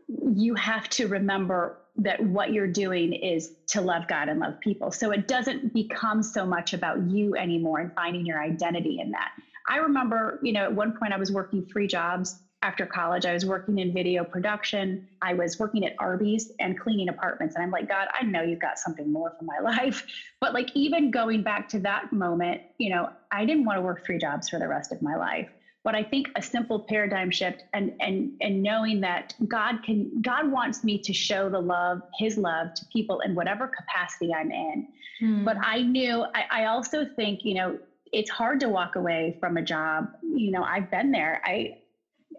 you 0.07 0.55
have 0.55 0.89
to 0.89 1.07
remember 1.07 1.79
that 1.97 2.21
what 2.21 2.51
you're 2.51 2.67
doing 2.67 3.13
is 3.13 3.53
to 3.67 3.81
love 3.81 4.07
God 4.07 4.27
and 4.27 4.39
love 4.39 4.59
people. 4.59 4.91
So 4.91 5.11
it 5.11 5.27
doesn't 5.27 5.73
become 5.73 6.21
so 6.21 6.45
much 6.45 6.73
about 6.73 7.01
you 7.09 7.35
anymore 7.35 7.79
and 7.79 7.93
finding 7.93 8.25
your 8.25 8.43
identity 8.43 8.99
in 8.99 9.11
that. 9.11 9.31
I 9.67 9.77
remember, 9.77 10.39
you 10.43 10.51
know, 10.51 10.63
at 10.63 10.73
one 10.73 10.97
point 10.97 11.13
I 11.13 11.17
was 11.17 11.31
working 11.31 11.65
three 11.65 11.87
jobs 11.87 12.35
after 12.65 12.85
college. 12.87 13.27
I 13.27 13.33
was 13.33 13.45
working 13.45 13.77
in 13.77 13.93
video 13.93 14.23
production. 14.23 15.07
I 15.21 15.35
was 15.35 15.59
working 15.59 15.85
at 15.85 15.93
Arby's 15.99 16.51
and 16.59 16.79
cleaning 16.79 17.09
apartments. 17.09 17.55
And 17.55 17.63
I'm 17.63 17.69
like, 17.69 17.87
God, 17.87 18.07
I 18.11 18.23
know 18.23 18.41
you've 18.41 18.59
got 18.59 18.79
something 18.79 19.11
more 19.11 19.35
for 19.37 19.45
my 19.45 19.59
life. 19.63 20.05
But 20.41 20.53
like, 20.53 20.69
even 20.73 21.11
going 21.11 21.43
back 21.43 21.69
to 21.69 21.79
that 21.81 22.11
moment, 22.11 22.61
you 22.79 22.89
know, 22.89 23.09
I 23.31 23.45
didn't 23.45 23.65
want 23.65 23.77
to 23.77 23.81
work 23.81 24.03
three 24.03 24.17
jobs 24.17 24.49
for 24.49 24.57
the 24.57 24.67
rest 24.67 24.91
of 24.91 25.01
my 25.01 25.15
life 25.15 25.49
but 25.83 25.93
I 25.93 26.01
think 26.01 26.29
a 26.35 26.41
simple 26.41 26.79
paradigm 26.79 27.29
shift 27.29 27.63
and 27.71 27.93
and 27.99 28.31
and 28.41 28.63
knowing 28.63 29.01
that 29.01 29.35
God 29.47 29.83
can 29.83 30.19
God 30.19 30.51
wants 30.51 30.83
me 30.83 30.97
to 30.97 31.13
show 31.13 31.47
the 31.47 31.59
love, 31.59 32.01
his 32.17 32.39
love 32.39 32.73
to 32.73 32.85
people 32.91 33.19
in 33.19 33.35
whatever 33.35 33.67
capacity 33.67 34.33
I'm 34.33 34.51
in. 34.51 34.87
Hmm. 35.19 35.45
But 35.45 35.57
I 35.61 35.83
knew 35.83 36.25
I, 36.33 36.45
I 36.49 36.65
also 36.65 37.05
think, 37.05 37.41
you 37.43 37.53
know, 37.53 37.77
it's 38.11 38.29
hard 38.29 38.59
to 38.61 38.69
walk 38.69 38.95
away 38.95 39.37
from 39.39 39.57
a 39.57 39.61
job. 39.61 40.07
You 40.23 40.49
know, 40.49 40.63
I've 40.63 40.89
been 40.89 41.11
there. 41.11 41.41
I, 41.45 41.77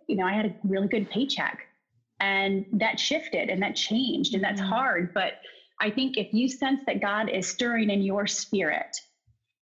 you 0.06 0.16
know, 0.16 0.26
I 0.26 0.32
had 0.32 0.46
a 0.46 0.54
really 0.64 0.88
good 0.88 1.10
paycheck 1.10 1.66
and 2.20 2.64
that 2.72 2.98
shifted 2.98 3.50
and 3.50 3.62
that 3.62 3.76
changed 3.76 4.34
and 4.34 4.42
that's 4.42 4.60
hmm. 4.60 4.66
hard. 4.66 5.14
But 5.14 5.34
I 5.80 5.90
think 5.90 6.16
if 6.16 6.32
you 6.32 6.48
sense 6.48 6.80
that 6.86 7.02
God 7.02 7.28
is 7.28 7.46
stirring 7.46 7.90
in 7.90 8.02
your 8.02 8.26
spirit 8.26 8.96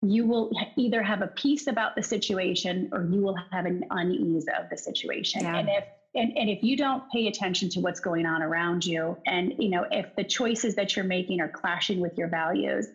you 0.07 0.25
will 0.25 0.51
either 0.77 1.01
have 1.01 1.21
a 1.21 1.27
peace 1.27 1.67
about 1.67 1.95
the 1.95 2.03
situation 2.03 2.89
or 2.91 3.03
you 3.03 3.21
will 3.21 3.37
have 3.51 3.65
an 3.65 3.83
unease 3.89 4.45
of 4.59 4.69
the 4.69 4.77
situation. 4.77 5.41
Yeah. 5.41 5.57
And 5.57 5.69
if 5.69 5.83
and, 6.13 6.37
and 6.37 6.49
if 6.49 6.63
you 6.63 6.77
don't 6.77 7.03
pay 7.11 7.27
attention 7.27 7.69
to 7.71 7.81
what's 7.81 7.99
going 7.99 8.25
on 8.25 8.41
around 8.41 8.85
you 8.85 9.17
and 9.25 9.53
you 9.57 9.69
know 9.69 9.85
if 9.91 10.15
the 10.15 10.23
choices 10.23 10.75
that 10.75 10.95
you're 10.95 11.05
making 11.05 11.41
are 11.41 11.49
clashing 11.49 11.99
with 11.99 12.17
your 12.17 12.29
values 12.29 12.87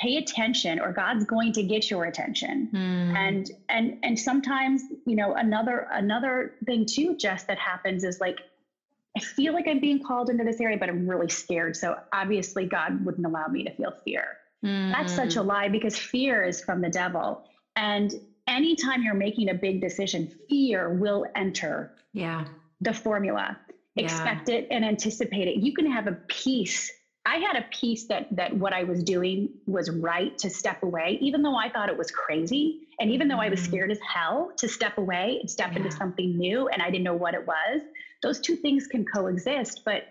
pay 0.00 0.16
attention 0.16 0.80
or 0.80 0.92
god's 0.92 1.24
going 1.24 1.52
to 1.52 1.62
get 1.62 1.90
your 1.90 2.04
attention 2.04 2.68
mm. 2.72 3.16
and 3.16 3.50
and 3.68 3.98
and 4.02 4.18
sometimes 4.18 4.82
you 5.06 5.14
know 5.14 5.34
another 5.34 5.86
another 5.92 6.54
thing 6.66 6.84
too 6.84 7.16
just 7.16 7.46
that 7.46 7.58
happens 7.58 8.02
is 8.02 8.20
like 8.20 8.40
i 9.16 9.20
feel 9.20 9.52
like 9.52 9.68
i'm 9.68 9.80
being 9.80 10.02
called 10.02 10.30
into 10.30 10.42
this 10.42 10.60
area 10.60 10.76
but 10.76 10.88
i'm 10.88 11.08
really 11.08 11.28
scared 11.28 11.76
so 11.76 11.96
obviously 12.12 12.66
god 12.66 13.04
wouldn't 13.04 13.26
allow 13.26 13.46
me 13.46 13.62
to 13.62 13.70
feel 13.76 13.92
fear 14.04 14.38
Mm. 14.64 14.92
That's 14.92 15.12
such 15.12 15.36
a 15.36 15.40
mm. 15.40 15.46
lie 15.46 15.68
because 15.68 15.96
fear 15.96 16.42
is 16.44 16.60
from 16.62 16.80
the 16.80 16.88
devil. 16.88 17.44
And 17.76 18.12
anytime 18.48 19.02
you're 19.02 19.14
making 19.14 19.50
a 19.50 19.54
big 19.54 19.80
decision, 19.80 20.32
fear 20.48 20.94
will 20.94 21.26
enter 21.36 21.92
yeah. 22.12 22.46
the 22.80 22.94
formula. 22.94 23.58
Yeah. 23.94 24.04
Expect 24.04 24.48
it 24.48 24.66
and 24.70 24.84
anticipate 24.84 25.48
it. 25.48 25.56
You 25.56 25.74
can 25.74 25.90
have 25.90 26.06
a 26.06 26.12
peace. 26.28 26.90
I 27.26 27.36
had 27.36 27.56
a 27.56 27.64
peace 27.70 28.04
that 28.08 28.28
that 28.32 28.54
what 28.54 28.72
I 28.72 28.84
was 28.84 29.02
doing 29.02 29.48
was 29.66 29.90
right 29.90 30.36
to 30.38 30.50
step 30.50 30.82
away, 30.82 31.18
even 31.22 31.42
though 31.42 31.56
I 31.56 31.70
thought 31.70 31.88
it 31.88 31.96
was 31.96 32.10
crazy. 32.10 32.80
And 33.00 33.10
even 33.10 33.28
though 33.28 33.40
I 33.40 33.48
was 33.48 33.60
mm. 33.60 33.64
scared 33.64 33.90
as 33.90 33.98
hell 34.06 34.52
to 34.58 34.68
step 34.68 34.98
away 34.98 35.38
and 35.40 35.50
step 35.50 35.72
yeah. 35.72 35.78
into 35.78 35.90
something 35.90 36.36
new 36.36 36.68
and 36.68 36.82
I 36.82 36.90
didn't 36.90 37.04
know 37.04 37.14
what 37.14 37.34
it 37.34 37.46
was, 37.46 37.82
those 38.22 38.40
two 38.40 38.56
things 38.56 38.86
can 38.86 39.04
coexist. 39.04 39.82
But 39.84 40.04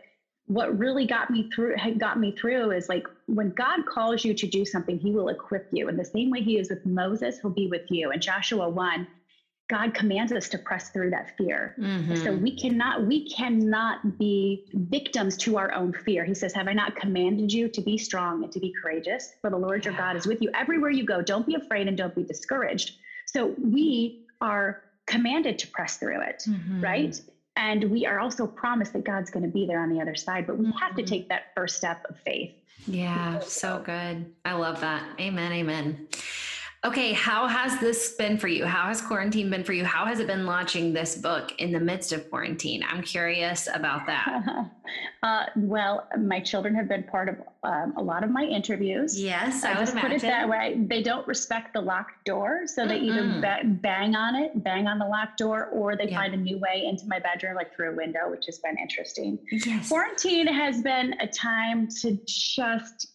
what 0.47 0.77
really 0.77 1.05
got 1.05 1.29
me 1.29 1.49
through 1.53 1.75
got 1.97 2.19
me 2.19 2.31
through 2.31 2.71
is 2.71 2.89
like 2.89 3.07
when 3.27 3.51
God 3.51 3.85
calls 3.85 4.25
you 4.25 4.33
to 4.33 4.47
do 4.47 4.65
something, 4.65 4.97
he 4.97 5.11
will 5.11 5.29
equip 5.29 5.67
you. 5.71 5.89
In 5.89 5.97
the 5.97 6.05
same 6.05 6.31
way 6.31 6.41
he 6.41 6.57
is 6.57 6.69
with 6.69 6.85
Moses, 6.85 7.39
he'll 7.39 7.51
be 7.51 7.67
with 7.67 7.89
you. 7.89 8.11
And 8.11 8.21
Joshua 8.21 8.67
1, 8.67 9.07
God 9.73 9.95
commands 9.95 10.31
us 10.31 10.47
to 10.49 10.59
press 10.59 10.89
through 10.89 11.09
that 11.09 11.35
fear. 11.35 11.75
Mm-hmm. 11.79 12.15
So 12.17 12.31
we 12.31 12.55
cannot 12.55 13.07
we 13.07 13.27
cannot 13.27 14.19
be 14.19 14.65
victims 14.73 15.35
to 15.37 15.57
our 15.57 15.71
own 15.73 15.93
fear. 15.93 16.23
He 16.23 16.35
says, 16.35 16.53
"Have 16.53 16.67
I 16.67 16.73
not 16.73 16.95
commanded 16.95 17.51
you 17.51 17.67
to 17.69 17.81
be 17.81 17.97
strong 17.97 18.43
and 18.43 18.51
to 18.51 18.59
be 18.59 18.71
courageous? 18.79 19.33
For 19.41 19.49
the 19.49 19.57
Lord 19.57 19.83
your 19.85 19.95
God 19.95 20.15
is 20.15 20.27
with 20.27 20.43
you 20.43 20.51
everywhere 20.53 20.91
you 20.91 21.05
go. 21.05 21.23
Don't 21.23 21.47
be 21.47 21.55
afraid 21.55 21.87
and 21.87 21.97
don't 21.97 22.13
be 22.13 22.23
discouraged." 22.23 22.97
So 23.25 23.55
we 23.57 24.27
are 24.41 24.83
commanded 25.07 25.57
to 25.59 25.67
press 25.67 25.97
through 25.97 26.21
it, 26.21 26.43
mm-hmm. 26.47 26.81
right? 26.81 27.19
And 27.55 27.89
we 27.89 28.05
are 28.05 28.19
also 28.19 28.45
promised 28.45 28.93
that 28.93 29.05
God's 29.05 29.31
going 29.31 29.43
to 29.43 29.51
be 29.51 29.65
there 29.65 29.81
on 29.81 29.89
the 29.89 29.99
other 30.01 30.15
side, 30.15 30.45
but 30.45 30.57
we 30.57 30.65
mm-hmm. 30.65 30.77
have 30.77 30.95
to 30.95 31.01
mm-hmm. 31.01 31.09
take 31.09 31.29
that 31.29 31.45
first 31.55 31.77
step 31.77 32.05
of 32.09 32.15
faith. 32.19 32.53
Yeah, 32.85 33.39
so 33.39 33.81
good. 33.83 34.31
I 34.45 34.53
love 34.53 34.81
that. 34.81 35.03
Amen. 35.19 35.51
Amen. 35.51 36.07
Okay, 36.85 37.13
how 37.13 37.47
has 37.47 37.79
this 37.79 38.11
been 38.15 38.37
for 38.37 38.49
you? 38.49 38.65
How 38.65 38.87
has 38.89 39.01
quarantine 39.01 39.49
been 39.49 39.63
for 39.63 39.71
you? 39.71 39.85
How 39.85 40.05
has 40.05 40.19
it 40.19 40.27
been 40.27 40.45
launching 40.45 40.91
this 40.91 41.15
book 41.15 41.53
in 41.57 41.71
the 41.71 41.79
midst 41.79 42.11
of 42.11 42.29
quarantine? 42.29 42.83
I'm 42.85 43.01
curious 43.01 43.69
about 43.73 44.05
that. 44.07 44.69
uh, 45.23 45.45
well, 45.55 46.09
my 46.19 46.41
children 46.41 46.75
have 46.75 46.89
been 46.89 47.03
part 47.03 47.29
of 47.29 47.35
um, 47.63 47.93
a 47.95 48.03
lot 48.03 48.25
of 48.25 48.31
my 48.31 48.43
interviews. 48.43 49.17
Yes, 49.17 49.63
I, 49.63 49.71
I 49.71 49.73
just 49.75 49.93
imagine. 49.93 50.09
put 50.09 50.17
it 50.17 50.21
that 50.23 50.49
way. 50.49 50.85
They 50.85 51.01
don't 51.01 51.25
respect 51.25 51.71
the 51.71 51.79
locked 51.79 52.25
door, 52.25 52.63
so 52.65 52.85
they 52.85 52.99
Mm-mm. 52.99 53.37
either 53.37 53.63
bang 53.81 54.17
on 54.17 54.35
it, 54.35 54.61
bang 54.61 54.85
on 54.85 54.99
the 54.99 55.07
locked 55.07 55.37
door, 55.37 55.67
or 55.67 55.95
they 55.95 56.09
yeah. 56.09 56.19
find 56.19 56.33
a 56.33 56.37
new 56.37 56.57
way 56.57 56.83
into 56.85 57.05
my 57.07 57.19
bedroom, 57.19 57.55
like 57.55 57.73
through 57.73 57.93
a 57.93 57.95
window, 57.95 58.29
which 58.29 58.45
has 58.47 58.59
been 58.59 58.77
interesting. 58.77 59.39
Yes. 59.49 59.87
Quarantine 59.87 60.47
has 60.47 60.81
been 60.81 61.15
a 61.21 61.27
time 61.27 61.87
to 62.01 62.19
just 62.27 63.12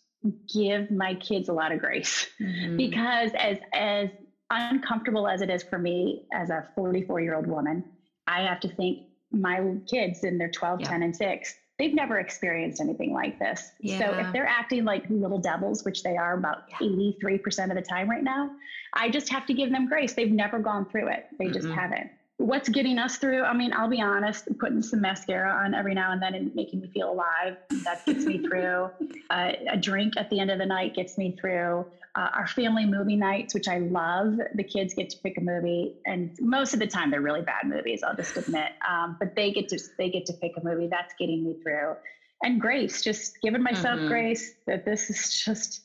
give 0.52 0.90
my 0.90 1.14
kids 1.14 1.48
a 1.48 1.52
lot 1.52 1.72
of 1.72 1.78
grace 1.78 2.28
mm-hmm. 2.40 2.76
because 2.76 3.30
as 3.34 3.58
as 3.72 4.08
uncomfortable 4.50 5.28
as 5.28 5.42
it 5.42 5.50
is 5.50 5.62
for 5.62 5.78
me 5.78 6.26
as 6.32 6.50
a 6.50 6.66
44 6.74 7.20
year 7.20 7.36
old 7.36 7.46
woman 7.46 7.84
i 8.26 8.42
have 8.42 8.60
to 8.60 8.68
think 8.68 9.06
my 9.30 9.74
kids 9.86 10.24
in 10.24 10.38
their 10.38 10.50
12 10.50 10.80
yeah. 10.80 10.88
10 10.88 11.02
and 11.02 11.16
6 11.16 11.54
they've 11.78 11.94
never 11.94 12.18
experienced 12.18 12.80
anything 12.80 13.12
like 13.12 13.38
this 13.38 13.70
yeah. 13.80 13.98
so 13.98 14.18
if 14.18 14.32
they're 14.32 14.46
acting 14.46 14.84
like 14.84 15.04
little 15.10 15.38
devils 15.38 15.84
which 15.84 16.02
they 16.02 16.16
are 16.16 16.36
about 16.36 16.64
yeah. 16.80 16.88
83% 16.88 17.68
of 17.68 17.76
the 17.76 17.82
time 17.82 18.08
right 18.08 18.24
now 18.24 18.50
i 18.94 19.10
just 19.10 19.28
have 19.28 19.46
to 19.46 19.54
give 19.54 19.70
them 19.70 19.86
grace 19.86 20.14
they've 20.14 20.32
never 20.32 20.58
gone 20.58 20.88
through 20.88 21.08
it 21.08 21.26
they 21.38 21.46
mm-hmm. 21.46 21.54
just 21.54 21.68
haven't 21.68 22.10
what's 22.38 22.68
getting 22.68 22.98
us 22.98 23.16
through 23.16 23.42
i 23.42 23.52
mean 23.52 23.72
i'll 23.72 23.90
be 23.90 24.00
honest 24.00 24.46
putting 24.60 24.80
some 24.80 25.00
mascara 25.00 25.50
on 25.52 25.74
every 25.74 25.92
now 25.92 26.12
and 26.12 26.22
then 26.22 26.34
and 26.34 26.54
making 26.54 26.80
me 26.80 26.88
feel 26.94 27.10
alive 27.10 27.56
that 27.84 28.04
gets 28.06 28.24
me 28.24 28.38
through. 28.38 28.90
Uh, 29.30 29.52
a 29.70 29.76
drink 29.76 30.14
at 30.16 30.30
the 30.30 30.40
end 30.40 30.50
of 30.50 30.58
the 30.58 30.64
night 30.64 30.94
gets 30.94 31.18
me 31.18 31.36
through. 31.38 31.84
Uh, 32.14 32.30
our 32.32 32.46
family 32.46 32.86
movie 32.86 33.14
nights 33.14 33.52
which 33.52 33.68
i 33.68 33.76
love 33.78 34.38
the 34.54 34.64
kids 34.64 34.94
get 34.94 35.10
to 35.10 35.18
pick 35.18 35.36
a 35.36 35.40
movie 35.40 35.96
and 36.06 36.34
most 36.40 36.72
of 36.72 36.80
the 36.80 36.86
time 36.86 37.10
they're 37.10 37.20
really 37.20 37.42
bad 37.42 37.66
movies 37.66 38.02
i'll 38.02 38.16
just 38.16 38.36
admit. 38.38 38.72
Um, 38.88 39.16
but 39.20 39.36
they 39.36 39.52
get 39.52 39.68
to 39.68 39.78
they 39.98 40.08
get 40.08 40.24
to 40.26 40.32
pick 40.32 40.52
a 40.56 40.64
movie 40.64 40.88
that's 40.88 41.12
getting 41.18 41.44
me 41.44 41.56
through. 41.62 41.94
And 42.42 42.58
grace 42.58 43.02
just 43.02 43.38
giving 43.42 43.62
myself 43.62 43.98
mm-hmm. 43.98 44.08
grace 44.08 44.54
that 44.66 44.86
this 44.86 45.10
is 45.10 45.42
just 45.44 45.82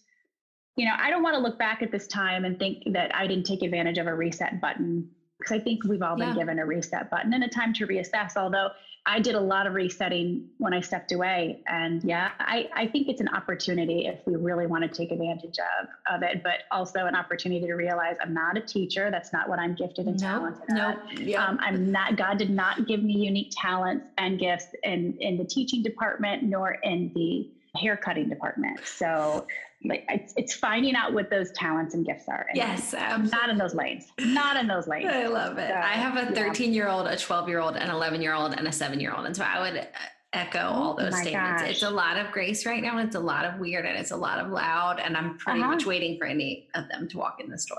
you 0.78 0.86
know 0.86 0.94
i 0.98 1.10
don't 1.10 1.22
want 1.22 1.36
to 1.36 1.42
look 1.42 1.60
back 1.60 1.82
at 1.82 1.92
this 1.92 2.08
time 2.08 2.46
and 2.46 2.58
think 2.58 2.84
that 2.94 3.14
i 3.14 3.28
didn't 3.28 3.46
take 3.46 3.62
advantage 3.62 3.98
of 3.98 4.08
a 4.08 4.16
reset 4.16 4.62
button 4.62 5.10
because 5.44 5.60
I 5.60 5.64
think 5.64 5.84
we've 5.84 6.02
all 6.02 6.16
been 6.16 6.30
yeah. 6.30 6.36
given 6.36 6.60
a 6.60 6.66
reset 6.66 7.10
button 7.10 7.34
and 7.34 7.44
a 7.44 7.50
time 7.50 7.74
to 7.74 7.88
reassess. 7.88 8.38
Although 8.38 8.70
I 9.06 9.20
did 9.20 9.36
a 9.36 9.40
lot 9.40 9.68
of 9.68 9.74
resetting 9.74 10.48
when 10.60 10.74
I 10.74 10.80
stepped 10.80 11.12
away. 11.12 11.62
And 11.68 12.02
yeah, 12.06 12.32
I, 12.40 12.70
I 12.74 12.88
think 12.88 13.10
it's 13.10 13.20
an 13.20 13.28
opportunity 13.28 14.06
if 14.06 14.26
we 14.26 14.38
really 14.38 14.66
want 14.66 14.84
to 14.84 14.88
take 14.88 15.12
advantage 15.12 15.58
of, 15.60 15.90
of 16.16 16.24
it, 16.24 16.42
but 16.42 16.60
also 16.72 17.06
an 17.06 17.16
opportunity 17.16 17.66
to 17.66 17.74
realize 17.74 18.16
I'm 18.22 18.34
not 18.34 18.58
a 18.58 18.62
teacher. 18.62 19.12
That's 19.12 19.34
not 19.34 19.50
what 19.50 19.60
I'm 19.60 19.76
gifted 19.76 20.08
and 20.08 20.18
talented 20.18 20.64
no, 20.70 20.90
at. 20.92 21.20
Yeah. 21.20 21.46
Um, 21.46 21.60
I'm 21.62 21.92
not, 21.92 22.16
God 22.16 22.38
did 22.38 22.50
not 22.50 22.88
give 22.88 23.04
me 23.04 23.14
unique 23.14 23.52
talents 23.52 24.06
and 24.18 24.40
gifts 24.40 24.68
in, 24.84 25.18
in 25.20 25.38
the 25.38 25.46
teaching 25.46 25.84
department 25.84 26.44
nor 26.44 26.78
in 26.84 27.12
the 27.14 27.50
haircutting 27.76 28.30
department. 28.30 28.80
So 28.86 29.48
like 29.84 30.06
it's, 30.10 30.34
it's 30.38 30.54
finding 30.54 30.96
out 30.96 31.14
what 31.14 31.30
those 31.30 31.52
talents 31.52 31.94
and 31.94 32.06
gifts 32.06 32.28
are. 32.28 32.46
And 32.50 32.58
yes, 32.58 32.94
absolutely. 32.94 33.38
not 33.38 33.50
in 33.50 33.58
those 33.58 33.76
lanes. 33.76 34.08
Not 34.20 34.58
in 34.58 34.68
those 34.68 34.88
lanes. 34.88 35.10
I 35.12 35.28
love 35.28 35.58
it. 35.58 35.70
So, 35.70 35.76
I 35.76 35.94
have 35.94 36.18
a 36.18 36.34
13 36.34 36.74
year 36.74 36.88
old, 36.88 37.08
a 37.08 37.18
12 37.18 37.50
year 37.50 37.60
old, 37.60 37.76
an 37.76 37.90
11 37.90 38.22
year 38.22 38.34
old, 38.34 38.54
and 38.54 38.68
a 38.68 38.72
seven 38.72 39.00
year 39.00 39.14
old, 39.14 39.26
and 39.26 39.36
so 39.36 39.44
I 39.44 39.60
would 39.60 39.80
uh, 39.80 39.86
echo 40.34 40.60
oh 40.60 40.74
all 40.74 40.94
those 40.96 41.16
statements. 41.16 41.62
Gosh. 41.62 41.72
It's 41.72 41.84
a 41.84 41.90
lot 41.90 42.18
of 42.18 42.32
grace 42.32 42.66
right 42.66 42.82
now. 42.82 42.98
It's 43.00 43.16
a 43.16 43.20
lot 43.20 43.46
of 43.46 43.60
weird 43.60 43.86
and 43.86 43.98
it's 43.98 44.12
a 44.12 44.16
lot 44.16 44.40
of 44.40 44.52
loud. 44.52 45.00
And 45.00 45.16
I'm 45.16 45.38
pretty 45.38 45.62
uh-huh. 45.62 45.72
much 45.72 45.86
waiting 45.86 46.18
for 46.18 46.26
any 46.26 46.68
of 46.74 46.90
them 46.90 47.08
to 47.10 47.18
walk 47.18 47.40
in 47.40 47.50
the 47.50 47.58
store. 47.58 47.78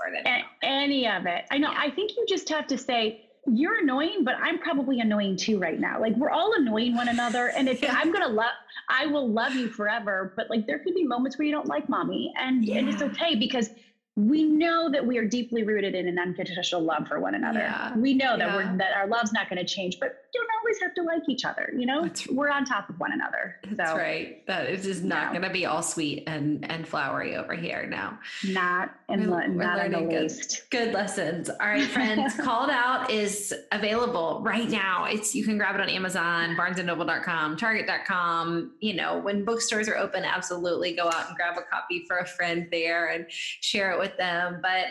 any 0.63 1.07
of 1.07 1.25
it. 1.25 1.45
I 1.51 1.57
know. 1.57 1.71
Yeah. 1.71 1.79
I 1.79 1.91
think 1.91 2.11
you 2.15 2.25
just 2.27 2.49
have 2.49 2.65
to 2.67 2.77
say, 2.77 3.25
you're 3.47 3.79
annoying, 3.79 4.23
but 4.23 4.35
I'm 4.41 4.57
probably 4.57 5.01
annoying 5.01 5.37
too 5.37 5.59
right 5.59 5.79
now. 5.79 5.99
Like 5.99 6.15
we're 6.15 6.31
all 6.31 6.53
annoying 6.57 6.95
one 6.95 7.09
another. 7.09 7.51
And 7.55 7.69
if 7.69 7.83
I'm 7.89 8.11
gonna 8.11 8.27
love 8.27 8.53
I 8.89 9.05
will 9.07 9.27
love 9.27 9.55
you 9.55 9.67
forever, 9.67 10.33
but 10.35 10.49
like 10.49 10.67
there 10.67 10.79
could 10.79 10.93
be 10.93 11.03
moments 11.03 11.37
where 11.37 11.45
you 11.45 11.51
don't 11.51 11.67
like 11.67 11.89
mommy. 11.89 12.33
And, 12.37 12.63
yeah. 12.63 12.77
and 12.77 12.89
it's 12.89 13.01
okay 13.01 13.35
because 13.35 13.69
we 14.17 14.43
know 14.45 14.89
that 14.89 15.05
we 15.05 15.17
are 15.17 15.25
deeply 15.25 15.63
rooted 15.63 15.93
in 15.93 16.07
an 16.07 16.17
unconditional 16.17 16.81
love 16.81 17.05
for 17.05 17.19
one 17.19 17.35
another. 17.35 17.59
Yeah. 17.59 17.97
We 17.97 18.13
know 18.13 18.37
that 18.37 18.47
yeah. 18.47 18.55
we're 18.55 18.77
that 18.77 18.93
our 18.95 19.07
love's 19.07 19.33
not 19.33 19.49
going 19.49 19.65
to 19.65 19.65
change, 19.65 19.99
but 19.99 20.23
don't 20.33 20.47
always 20.61 20.79
have 20.81 20.93
to 20.95 21.03
like 21.03 21.27
each 21.27 21.43
other. 21.43 21.73
You 21.77 21.85
know, 21.85 22.03
that's, 22.03 22.25
we're 22.29 22.49
on 22.49 22.63
top 22.63 22.89
of 22.89 22.97
one 22.97 23.11
another. 23.11 23.57
That's 23.71 23.91
so, 23.91 23.97
right. 23.97 24.45
That 24.47 24.67
it 24.67 24.85
is 24.85 25.03
not 25.03 25.33
no. 25.33 25.39
going 25.39 25.49
to 25.49 25.53
be 25.53 25.65
all 25.65 25.81
sweet 25.81 26.23
and 26.27 26.69
and 26.71 26.87
flowery 26.87 27.35
over 27.35 27.55
here 27.55 27.87
now. 27.87 28.17
Not 28.47 28.91
in 29.09 29.19
we're, 29.29 29.47
the, 29.47 29.53
we're 29.53 29.63
not 29.63 29.77
learning 29.79 30.07
good, 30.07 30.21
least. 30.23 30.69
good 30.69 30.93
lessons. 30.93 31.49
All 31.49 31.67
right, 31.67 31.83
friends. 31.83 32.35
Called 32.39 32.69
out 32.69 33.11
is 33.11 33.53
available 33.73 34.39
right 34.43 34.69
now. 34.69 35.05
It's 35.05 35.35
you 35.35 35.43
can 35.43 35.57
grab 35.57 35.75
it 35.75 35.81
on 35.81 35.89
Amazon, 35.89 36.55
BarnesandNoble.com, 36.55 37.57
Target.com. 37.57 38.75
You 38.79 38.93
know, 38.93 39.17
when 39.17 39.43
bookstores 39.43 39.89
are 39.89 39.97
open, 39.97 40.23
absolutely 40.23 40.95
go 40.95 41.07
out 41.07 41.27
and 41.27 41.35
grab 41.35 41.57
a 41.57 41.63
copy 41.63 42.05
for 42.07 42.19
a 42.19 42.25
friend 42.25 42.69
there 42.71 43.07
and 43.07 43.25
share 43.29 43.91
it 43.91 43.99
with 43.99 44.04
with 44.05 44.17
them. 44.17 44.59
But 44.61 44.85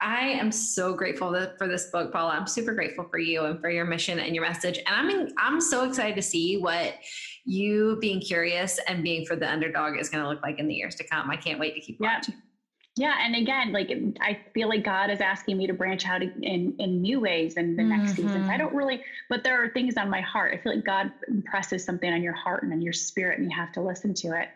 I 0.00 0.28
am 0.28 0.52
so 0.52 0.94
grateful 0.94 1.34
for 1.58 1.66
this 1.66 1.86
book, 1.90 2.12
Paula. 2.12 2.32
I'm 2.32 2.46
super 2.46 2.72
grateful 2.72 3.06
for 3.10 3.18
you 3.18 3.44
and 3.44 3.60
for 3.60 3.70
your 3.70 3.84
mission 3.84 4.20
and 4.20 4.34
your 4.34 4.44
message. 4.44 4.78
And 4.78 4.88
I'm 4.88 5.10
in, 5.10 5.32
I'm 5.38 5.60
so 5.60 5.84
excited 5.84 6.14
to 6.16 6.22
see 6.22 6.58
what 6.58 6.94
you 7.44 7.98
being 8.00 8.20
curious 8.20 8.78
and 8.86 9.02
being 9.02 9.26
for 9.26 9.34
the 9.34 9.50
underdog 9.50 9.98
is 9.98 10.08
going 10.08 10.22
to 10.22 10.30
look 10.30 10.42
like 10.42 10.58
in 10.60 10.68
the 10.68 10.74
years 10.74 10.94
to 10.96 11.04
come. 11.04 11.30
I 11.30 11.36
can't 11.36 11.58
wait 11.58 11.74
to 11.74 11.80
keep 11.80 11.98
yeah. 12.00 12.16
watching. 12.16 12.34
Yeah, 12.96 13.14
and 13.20 13.36
again, 13.36 13.72
like 13.72 13.92
I 14.20 14.40
feel 14.54 14.68
like 14.68 14.84
God 14.84 15.08
is 15.08 15.20
asking 15.20 15.56
me 15.56 15.68
to 15.68 15.72
branch 15.72 16.04
out 16.04 16.20
in 16.20 16.74
in 16.80 17.00
new 17.00 17.20
ways 17.20 17.56
in 17.56 17.76
the 17.76 17.82
mm-hmm. 17.82 18.02
next 18.02 18.16
season. 18.16 18.50
I 18.50 18.56
don't 18.56 18.74
really, 18.74 19.04
but 19.30 19.44
there 19.44 19.62
are 19.62 19.68
things 19.68 19.96
on 19.96 20.10
my 20.10 20.20
heart. 20.20 20.52
I 20.52 20.60
feel 20.60 20.74
like 20.74 20.84
God 20.84 21.12
impresses 21.28 21.84
something 21.84 22.12
on 22.12 22.24
your 22.24 22.32
heart 22.32 22.64
and 22.64 22.72
on 22.72 22.82
your 22.82 22.92
spirit, 22.92 23.38
and 23.38 23.48
you 23.48 23.56
have 23.56 23.70
to 23.74 23.82
listen 23.82 24.14
to 24.14 24.40
it. 24.40 24.48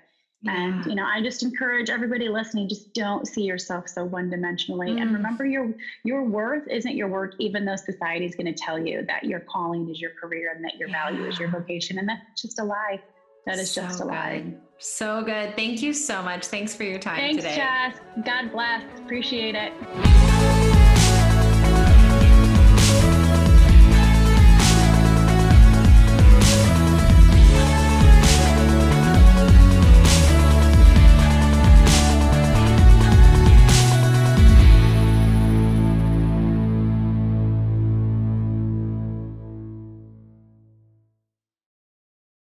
And 0.47 0.85
you 0.87 0.95
know, 0.95 1.05
I 1.05 1.23
just 1.23 1.43
encourage 1.43 1.89
everybody 1.89 2.29
listening, 2.29 2.69
just 2.69 2.93
don't 2.95 3.27
see 3.29 3.43
yourself 3.43 3.89
so 3.89 4.05
one-dimensionally. 4.05 4.95
Mm. 4.95 5.03
And 5.03 5.15
remember 5.15 5.47
your 5.47 5.73
your 6.05 6.25
worth 6.25 6.67
isn't 6.69 6.97
your 6.97 7.09
work, 7.09 7.35
even 7.39 7.65
though 7.65 7.77
society 7.77 8.27
is 8.27 8.35
going 8.35 8.53
to 8.53 8.55
tell 8.55 8.79
you 8.79 9.05
that 9.07 9.25
your 9.25 9.41
calling 9.41 9.89
is 9.89 10.01
your 10.01 10.11
career 10.21 10.53
and 10.55 10.65
that 10.65 10.77
your 10.77 10.89
yeah. 10.89 11.11
value 11.11 11.27
is 11.27 11.39
your 11.39 11.49
vocation. 11.49 11.99
And 11.99 12.09
that's 12.09 12.43
just 12.43 12.59
a 12.59 12.65
lie. 12.65 13.01
That 13.47 13.59
is 13.59 13.71
so 13.71 13.83
just 13.83 14.01
a 14.01 14.05
lie. 14.05 14.41
Good. 14.41 14.61
So 14.79 15.23
good. 15.23 15.57
Thank 15.57 15.83
you 15.83 15.93
so 15.93 16.23
much. 16.23 16.47
Thanks 16.47 16.75
for 16.75 16.85
your 16.85 16.99
time 16.99 17.17
Thanks, 17.17 17.43
today. 17.43 17.57
Thanks, 17.57 17.99
Jess. 17.99 18.25
God 18.25 18.53
bless. 18.53 18.83
Appreciate 19.01 19.55
it. 19.55 19.73